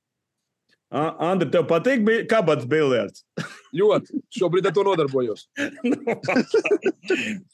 Andri, 0.94 1.50
tev 1.50 1.64
patīk 1.70 2.04
bi- 2.06 2.24
kabats 2.30 2.68
biljards? 2.70 3.24
Ļoti. 3.80 4.20
Šobrīd 4.38 4.68
ar 4.70 4.76
to 4.78 4.84
nodarbojos. 4.86 5.48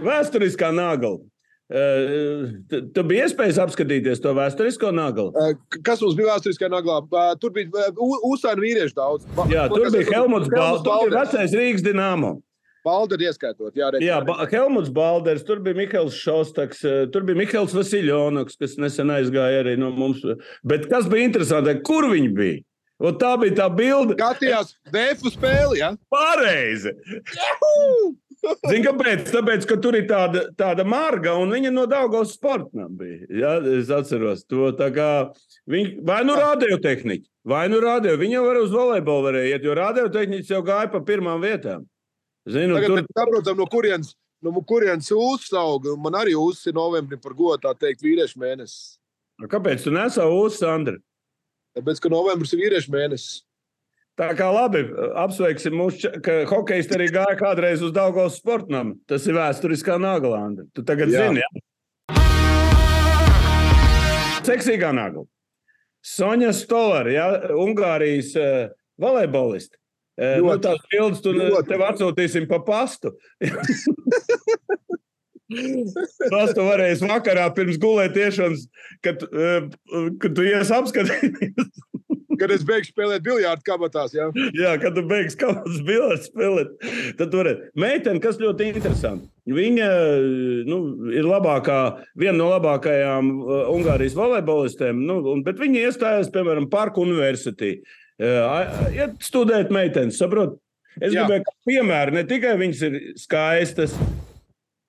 Vēsturiskā 0.00 0.70
nagla. 0.74 1.18
Eh, 1.70 2.50
tu- 2.70 3.04
biji 3.06 3.20
iespējas 3.28 3.58
apskatīties 3.62 4.18
to 4.24 4.32
vēsturisko 4.34 4.90
naglu. 4.96 5.28
K- 5.70 5.82
Kas 5.86 6.00
mums 6.02 6.16
bija 6.18 6.32
vēsturiskajā 6.32 6.70
naglā? 6.72 6.96
Uh, 7.06 7.34
Tur 7.38 7.52
bija 7.54 7.84
uzsaini 8.26 8.64
vīrieši 8.64 8.96
daudz. 8.96 9.28
Jā, 9.52 9.68
tur 9.70 9.86
bija 9.94 10.08
Helmuts 10.16 10.50
Balders. 10.50 11.14
vecais 11.14 11.54
Rīgas 11.54 11.84
dīnāmo. 11.86 12.32
Balderi 12.86 13.28
ieskaitot. 13.28 13.74
Jā, 13.76 13.90
redz, 13.94 14.04
Jā, 14.04 14.20
ba 14.24 14.46
Helmuts 14.50 14.90
Balders, 14.94 15.44
tur 15.46 15.60
bija 15.64 15.78
Mikls 15.78 16.16
Šostaks, 16.20 16.82
eh, 16.84 17.04
tur 17.12 17.26
bija 17.28 17.38
Mikls 17.42 17.76
Vasiljonoks, 17.76 18.58
kas 18.60 18.78
nesen 18.80 19.12
aizgāja 19.14 19.64
arī 19.64 19.76
no 19.80 19.92
mums. 19.94 20.24
Bet 20.64 20.88
kas 20.90 21.08
bija 21.10 21.28
interesanti, 21.28 21.76
kur 21.86 22.08
viņi 22.12 22.32
bija? 22.36 22.64
Un 23.00 23.16
tā 23.16 23.32
bija 23.40 23.62
tā 23.62 23.68
bilde. 23.72 24.16
Skatījās 24.18 24.74
DF 24.92 25.30
spēli, 25.32 25.80
ja? 25.80 25.94
Pareizi! 26.12 26.92
Zini, 28.40 28.84
kāpēc? 28.86 29.26
Tāpēc, 29.34 29.66
ka 29.68 29.76
tur 29.84 29.96
ir 29.98 30.06
tāda, 30.08 30.46
tāda 30.56 30.84
marga, 30.88 31.34
un 31.36 31.52
viņa 31.52 31.72
no 31.74 31.84
Dāngas 31.90 32.32
sporta 32.38 32.86
bija. 32.88 33.26
Jā, 33.28 33.52
es 33.68 33.90
atceros 33.92 34.46
to. 34.48 34.70
Viņi, 35.70 35.98
vai 36.08 36.20
nu 36.24 36.36
radiotehniķi, 36.38 37.26
vai 37.52 37.66
nu 37.72 37.82
radio. 37.84 38.16
Viņa 38.20 38.38
jau 38.38 38.44
var 38.46 38.60
uz 38.62 38.72
volejbolu 38.72 39.28
varēja 39.28 39.56
iet, 39.56 39.66
jo 39.68 39.76
radiotehniķis 39.76 40.54
jau 40.54 40.62
gāja 40.64 40.88
pa 40.92 41.02
pirmām 41.04 41.44
vietām. 41.44 41.84
Zinu, 42.50 42.78
Tagad 42.78 42.96
tur 42.96 43.06
saprotam, 43.16 43.60
no 43.60 43.66
kurienes, 43.70 44.14
no 44.42 44.52
kurienes 44.66 45.10
uzsauga. 45.14 45.94
Man 46.00 46.18
arī 46.18 46.34
uzsāca 46.38 46.74
novembrī 46.76 47.20
par 47.20 47.36
godu, 47.38 47.62
tā 47.66 47.74
teikt, 47.78 48.02
vīriešu 48.06 48.40
mēnesis. 48.42 48.98
Kāpēc 49.50 49.86
tu 49.86 49.94
nesavu 49.94 50.42
uz 50.46 50.58
Sandra? 50.60 50.98
Tāpēc, 51.78 52.02
ka 52.02 52.10
novembris 52.12 52.52
ir 52.52 52.64
vīriešu 52.64 52.92
mēnesis. 52.92 53.40
Tā 54.20 54.34
kā 54.36 54.50
labi, 54.52 54.82
apsveiksim 55.16 55.72
mūsu, 55.80 56.10
ka 56.20 56.42
hokejisti 56.50 56.96
arī 56.98 57.06
gāja 57.14 57.38
kādreiz 57.40 57.80
uz 57.80 57.94
Dāngas 57.96 58.36
sportam. 58.36 58.98
Tas 59.08 59.24
ir 59.24 59.38
vēsturiskā 59.38 59.96
nagla, 60.02 60.42
Andri. 60.44 60.66
Tu 60.76 60.84
tagad 60.84 61.08
Jā. 61.08 61.24
zini, 61.24 61.40
jā? 61.40 61.50
Seksīgā 64.44 64.90
nagla. 64.96 65.24
Sonja 66.04 66.52
Stolera, 66.56 67.12
ja, 67.12 67.26
Ungārijas 67.56 68.34
uh, 68.36 68.68
volejboliste. 69.00 69.79
Nu, 70.20 70.50
Ļoti. 70.50 70.62
tās 70.66 70.80
bildes 70.92 71.22
tu 71.24 71.32
Ļoti. 71.32 71.68
tev 71.70 71.84
atsūtīsim 71.86 72.48
pa 72.50 72.60
pastu. 72.64 73.14
Tas 75.50 76.52
tu 76.54 76.62
varēsi 76.62 77.08
vakarā 77.10 77.48
pirms 77.56 77.78
gulētiešanas, 77.82 78.66
kad, 79.02 79.24
kad 80.22 80.36
tu 80.36 80.46
ies 80.46 80.70
apskatīties. 80.74 81.80
Kad 82.40 82.54
es 82.54 82.62
beigšu 82.64 82.94
spēlēt 82.94 83.20
biljārdu 83.20 83.60
kabatās, 83.66 84.14
jā. 84.16 84.30
Jā, 84.56 84.70
kad 84.80 84.94
tu 84.96 85.02
beigsi 85.04 85.36
kādas 85.42 85.82
bildes 85.84 86.30
spēlēt, 86.30 86.70
tad 87.18 87.34
ir 87.36 87.50
meitene, 87.76 88.16
kas 88.22 88.38
ļoti 88.40 88.70
interesanti. 88.70 89.28
Viņa 89.50 89.88
nu, 90.64 90.78
ir 91.12 91.28
labākā, 91.28 91.80
viena 92.16 92.38
no 92.38 92.48
labākajām 92.54 93.28
Ungārijas 93.74 94.16
volejbolistēm, 94.16 95.04
nu, 95.04 95.18
un, 95.34 95.44
bet 95.44 95.60
viņa 95.60 95.84
iestājās, 95.90 96.32
piemēram, 96.32 96.70
Parku 96.72 97.04
universitātī. 97.04 97.74
Iet 98.20 99.22
studēt 99.24 99.70
meitenes, 99.72 100.18
saprot? 100.20 100.58
Es 101.00 101.14
Jā. 101.14 101.22
gribēju, 101.24 101.44
kā 101.46 101.52
piemēru, 101.70 102.12
ne 102.18 102.22
tikai 102.28 102.56
viņas 102.60 102.80
ir 102.84 102.96
skaistas, 103.20 103.94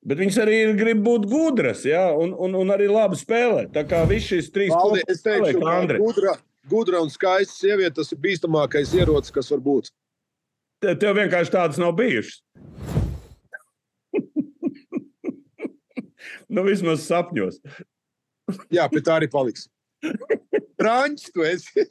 bet 0.04 0.20
viņas 0.20 0.40
arī 0.44 0.56
ir, 0.66 0.72
grib 0.76 1.04
būt 1.06 1.28
gudras, 1.32 1.86
ja? 1.88 2.10
un, 2.18 2.34
un, 2.36 2.56
un 2.60 2.74
arī 2.74 2.90
labi 2.92 3.16
spēlēt. 3.20 3.70
Tā 3.76 3.86
kā 3.88 4.02
viss 4.10 4.28
šīs 4.34 4.50
trīs 4.52 4.74
ka 5.62 5.76
Andri. 5.78 6.02
gudra, 6.02 6.34
gudra 6.72 7.04
un 7.06 7.12
skaista 7.14 7.54
sieviete 7.54 8.02
tas 8.02 8.12
ir 8.12 8.20
bīstamākais 8.26 8.92
ierocis, 8.98 9.32
kas 9.36 9.52
var 9.54 9.62
būt. 9.70 9.92
Te- 10.84 10.98
Tev 11.00 11.16
vienkārši 11.22 11.54
tādas 11.54 11.80
nav 11.80 11.94
bijušas. 11.96 12.42
nu, 16.52 16.66
vismaz 16.68 17.06
sapņos. 17.06 17.62
Jā, 18.74 18.90
pie 18.92 19.06
tā 19.06 19.22
arī 19.22 19.30
paliks. 19.32 19.70
Frančs, 20.82 21.30
tu 21.32 21.46
esi. 21.46 21.86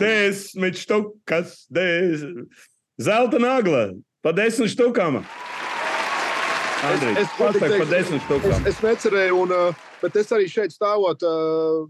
Desmit 0.00 0.78
štukas, 0.80 1.66
des... 1.68 2.22
zelta 3.00 3.38
nagla, 3.38 3.90
pa 4.24 4.32
desmit 4.32 4.72
štukām. 4.72 5.20
Andrej, 6.80 7.12
Es- 7.20 7.28
es 7.28 7.34
teikšu, 7.36 7.78
pa 7.82 7.86
desmit 7.90 8.20
Es, 8.22 8.24
štukām. 8.24 8.66
es 8.70 8.78
necerēju, 8.80 9.34
un, 9.42 9.52
uh, 9.52 9.74
bet 10.00 10.16
es 10.16 10.30
arī 10.32 10.46
šeit 10.48 10.72
stāvot, 10.72 11.20
uh, 11.20 11.84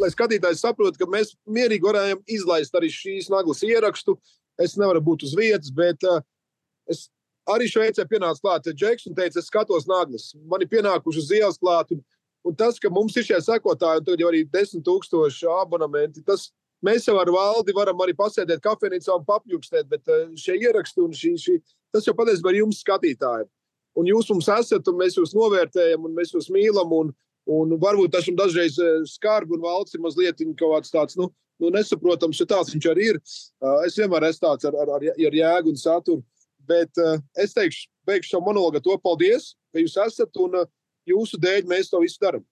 lai 0.00 0.08
skatītājs 0.14 0.62
saprotu, 0.64 0.96
ka 1.02 1.04
mēs 1.10 1.34
mierīgi 1.44 1.84
varējām 1.84 2.22
izlaist 2.26 2.72
arī 2.78 2.88
šīs 2.88 3.28
naglas 3.28 3.60
ierakstu. 3.66 4.16
Es 4.58 4.76
nevaru 4.80 5.02
būt 5.04 5.26
uz 5.28 5.36
vietas, 5.36 5.68
bet 5.70 6.00
uh, 6.08 6.22
es 6.88 7.10
arī 7.48 7.68
Šveicē 7.68 8.08
pienācu 8.08 8.40
klāt. 8.42 8.64
Džeks 8.72 9.06
un 9.10 9.14
teica, 9.14 9.38
es 9.38 9.46
skatos 9.52 9.84
naglas. 9.86 10.32
Man 10.48 10.64
ir 10.64 10.68
pienākuši 10.72 11.20
uz 11.20 11.30
ielas 11.36 11.60
klāt. 11.60 11.92
Un, 11.92 12.00
un 12.46 12.56
tas, 12.58 12.78
ka 12.78 12.90
mums 12.92 13.16
ir 13.18 13.26
šie 13.26 13.40
sekotāji, 13.44 14.02
un 14.02 14.06
tagad 14.06 14.22
jau 14.22 14.30
arī 14.30 14.44
desmit 14.52 14.84
tūkstoši 14.86 15.50
abonementi, 15.58 16.24
tas 16.26 16.50
mēs 16.84 17.08
jau 17.08 17.16
ar 17.18 17.30
valdi 17.34 17.74
varam 17.74 18.04
arī 18.04 18.14
pasēdēt 18.18 18.62
kafejnīcā 18.64 19.16
un 19.16 19.26
papjukstēt, 19.26 19.88
bet 19.90 20.06
uh, 20.12 20.28
šie 20.38 20.60
ieraksti 20.62 21.04
un 21.04 21.14
šī, 21.16 21.34
šī, 21.42 21.60
tas 21.94 22.06
jau 22.06 22.14
patiesībā 22.18 22.54
ir 22.54 22.62
jums 22.62 22.82
skatītājiem 22.84 23.48
un 23.98 24.08
jūs 24.08 24.30
mums 24.32 24.48
esat, 24.52 24.86
un 24.90 24.98
mēs 25.00 25.18
jūs 25.18 25.34
novērtējam, 25.36 26.06
un 26.06 26.14
mēs 26.16 26.32
jūs 26.34 26.48
mīlam. 26.54 26.94
Un, 27.00 27.12
un 27.48 27.76
varbūt 27.80 28.14
tas 28.14 28.26
jums 28.28 28.40
dažreiz 28.40 28.78
eh, 28.82 29.04
skarbi, 29.08 29.56
un 29.56 29.64
valsts 29.64 29.96
ir 29.96 30.04
mazliet 30.04 30.42
kaut 30.58 30.74
kāds 30.76 30.94
tāds 30.94 31.18
nu, 31.18 31.30
nu, 31.62 31.72
nesaprotams, 31.74 32.40
ja 32.42 32.48
tāds 32.48 32.74
viņš 32.74 32.90
arī 32.92 33.12
ir. 33.14 33.20
Uh, 33.62 33.80
es 33.88 33.98
vienmēr 33.98 34.28
esmu 34.30 34.46
tāds 34.46 34.68
ar, 34.68 34.76
ar, 34.84 34.96
ar, 34.98 35.06
ar 35.10 35.38
jēgu 35.40 35.72
un 35.72 35.80
saturu. 35.80 36.24
Bet 36.68 37.00
es 37.40 37.54
teikšu, 37.56 37.86
beigšu 38.04 38.34
šo 38.34 38.42
monologu 38.44 38.82
to 38.84 38.92
paldies, 39.00 39.54
ka 39.72 39.80
jūs 39.80 39.94
esat, 40.04 40.28
un 40.44 40.58
uh, 40.60 40.68
jūsu 41.12 41.40
dēļ 41.42 41.68
mēs 41.70 41.90
to 41.92 42.00
visu 42.02 42.20
darām. 42.22 42.44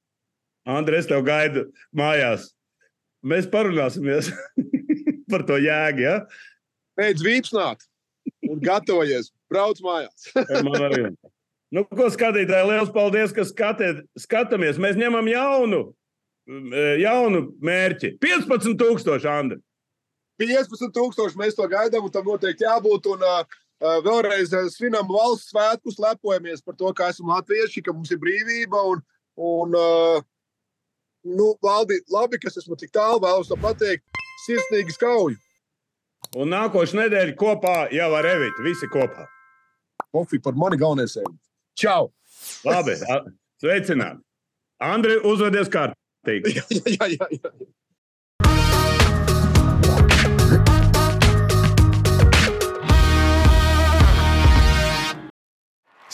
Andrej, 0.67 1.05
es 1.05 1.11
tev 1.11 1.23
gaidu 1.27 1.67
mājās. 1.97 2.51
Mēs 3.27 3.47
parunāsimies 3.51 4.33
par 5.31 5.47
to 5.47 5.59
jēgu. 5.63 6.03
Ja? 6.03 6.17
Beidz 6.99 7.23
vīpsnāt 7.25 7.87
un 8.47 8.61
gatavojies, 8.63 9.31
brauc 9.51 9.81
mājās. 9.85 10.31
Man 10.67 10.89
arī. 10.89 11.09
Nu, 11.75 11.83
ko 11.91 12.07
skatītāji, 12.13 12.69
liels 12.71 12.91
paldies, 12.95 13.35
ka 13.35 13.43
skatēt, 13.47 14.05
skatāmies. 14.23 14.79
Mēs 14.83 14.99
ņemam 14.99 15.27
jaunu, 15.31 15.81
jaunu 17.03 17.43
mērķi. 17.67 18.15
15,000 18.23 19.27
Andri. 19.31 19.59
15,000 20.41 21.39
mēs 21.41 21.57
to 21.57 21.67
gaidām, 21.71 22.07
un 22.07 22.13
tam 22.13 22.29
noteikti 22.29 22.67
jābūt. 22.67 23.09
Un, 23.15 23.25
uh, 23.27 23.59
vēlreiz 23.81 24.55
svinam 24.75 25.09
valsts 25.11 25.51
svētkus, 25.53 25.99
lepojamies 26.01 26.65
par 26.65 26.77
to, 26.79 26.93
ka 26.97 27.11
esam 27.13 27.33
latvieši, 27.33 27.83
ka 27.85 27.93
mums 27.93 28.13
ir 28.15 28.21
brīvība. 28.23 28.83
Un, 28.93 29.03
un, 29.37 29.77
nu, 31.27 31.49
valdi, 31.63 32.01
labi, 32.13 32.41
ka 32.41 32.53
esmu 32.53 32.79
tik 32.81 32.95
tālu, 32.95 33.21
vēlos 33.25 33.51
to 33.51 33.59
pateikt. 33.61 34.05
Sirsnīgi 34.47 34.95
skauju. 34.95 35.37
Un 36.37 36.51
nākošais 36.53 36.97
nedēļa 36.97 37.35
kopā 37.39 37.77
jau 37.95 38.11
ar 38.19 38.29
Evitu. 38.29 38.65
Visi 38.67 38.89
kopā. 38.93 39.27
Kofija 40.13 40.45
par 40.45 40.57
mani 40.59 40.79
galvenais. 40.81 41.17
Čau! 41.77 42.11
Labi, 42.67 42.97
sveicināti. 43.63 44.21
Andri, 44.83 45.17
uzvedies 45.25 45.71
kārtīgi. 45.73 46.57
jā, 46.59 46.65
jā, 46.93 47.09
jā, 47.17 47.29
jā. 47.33 47.53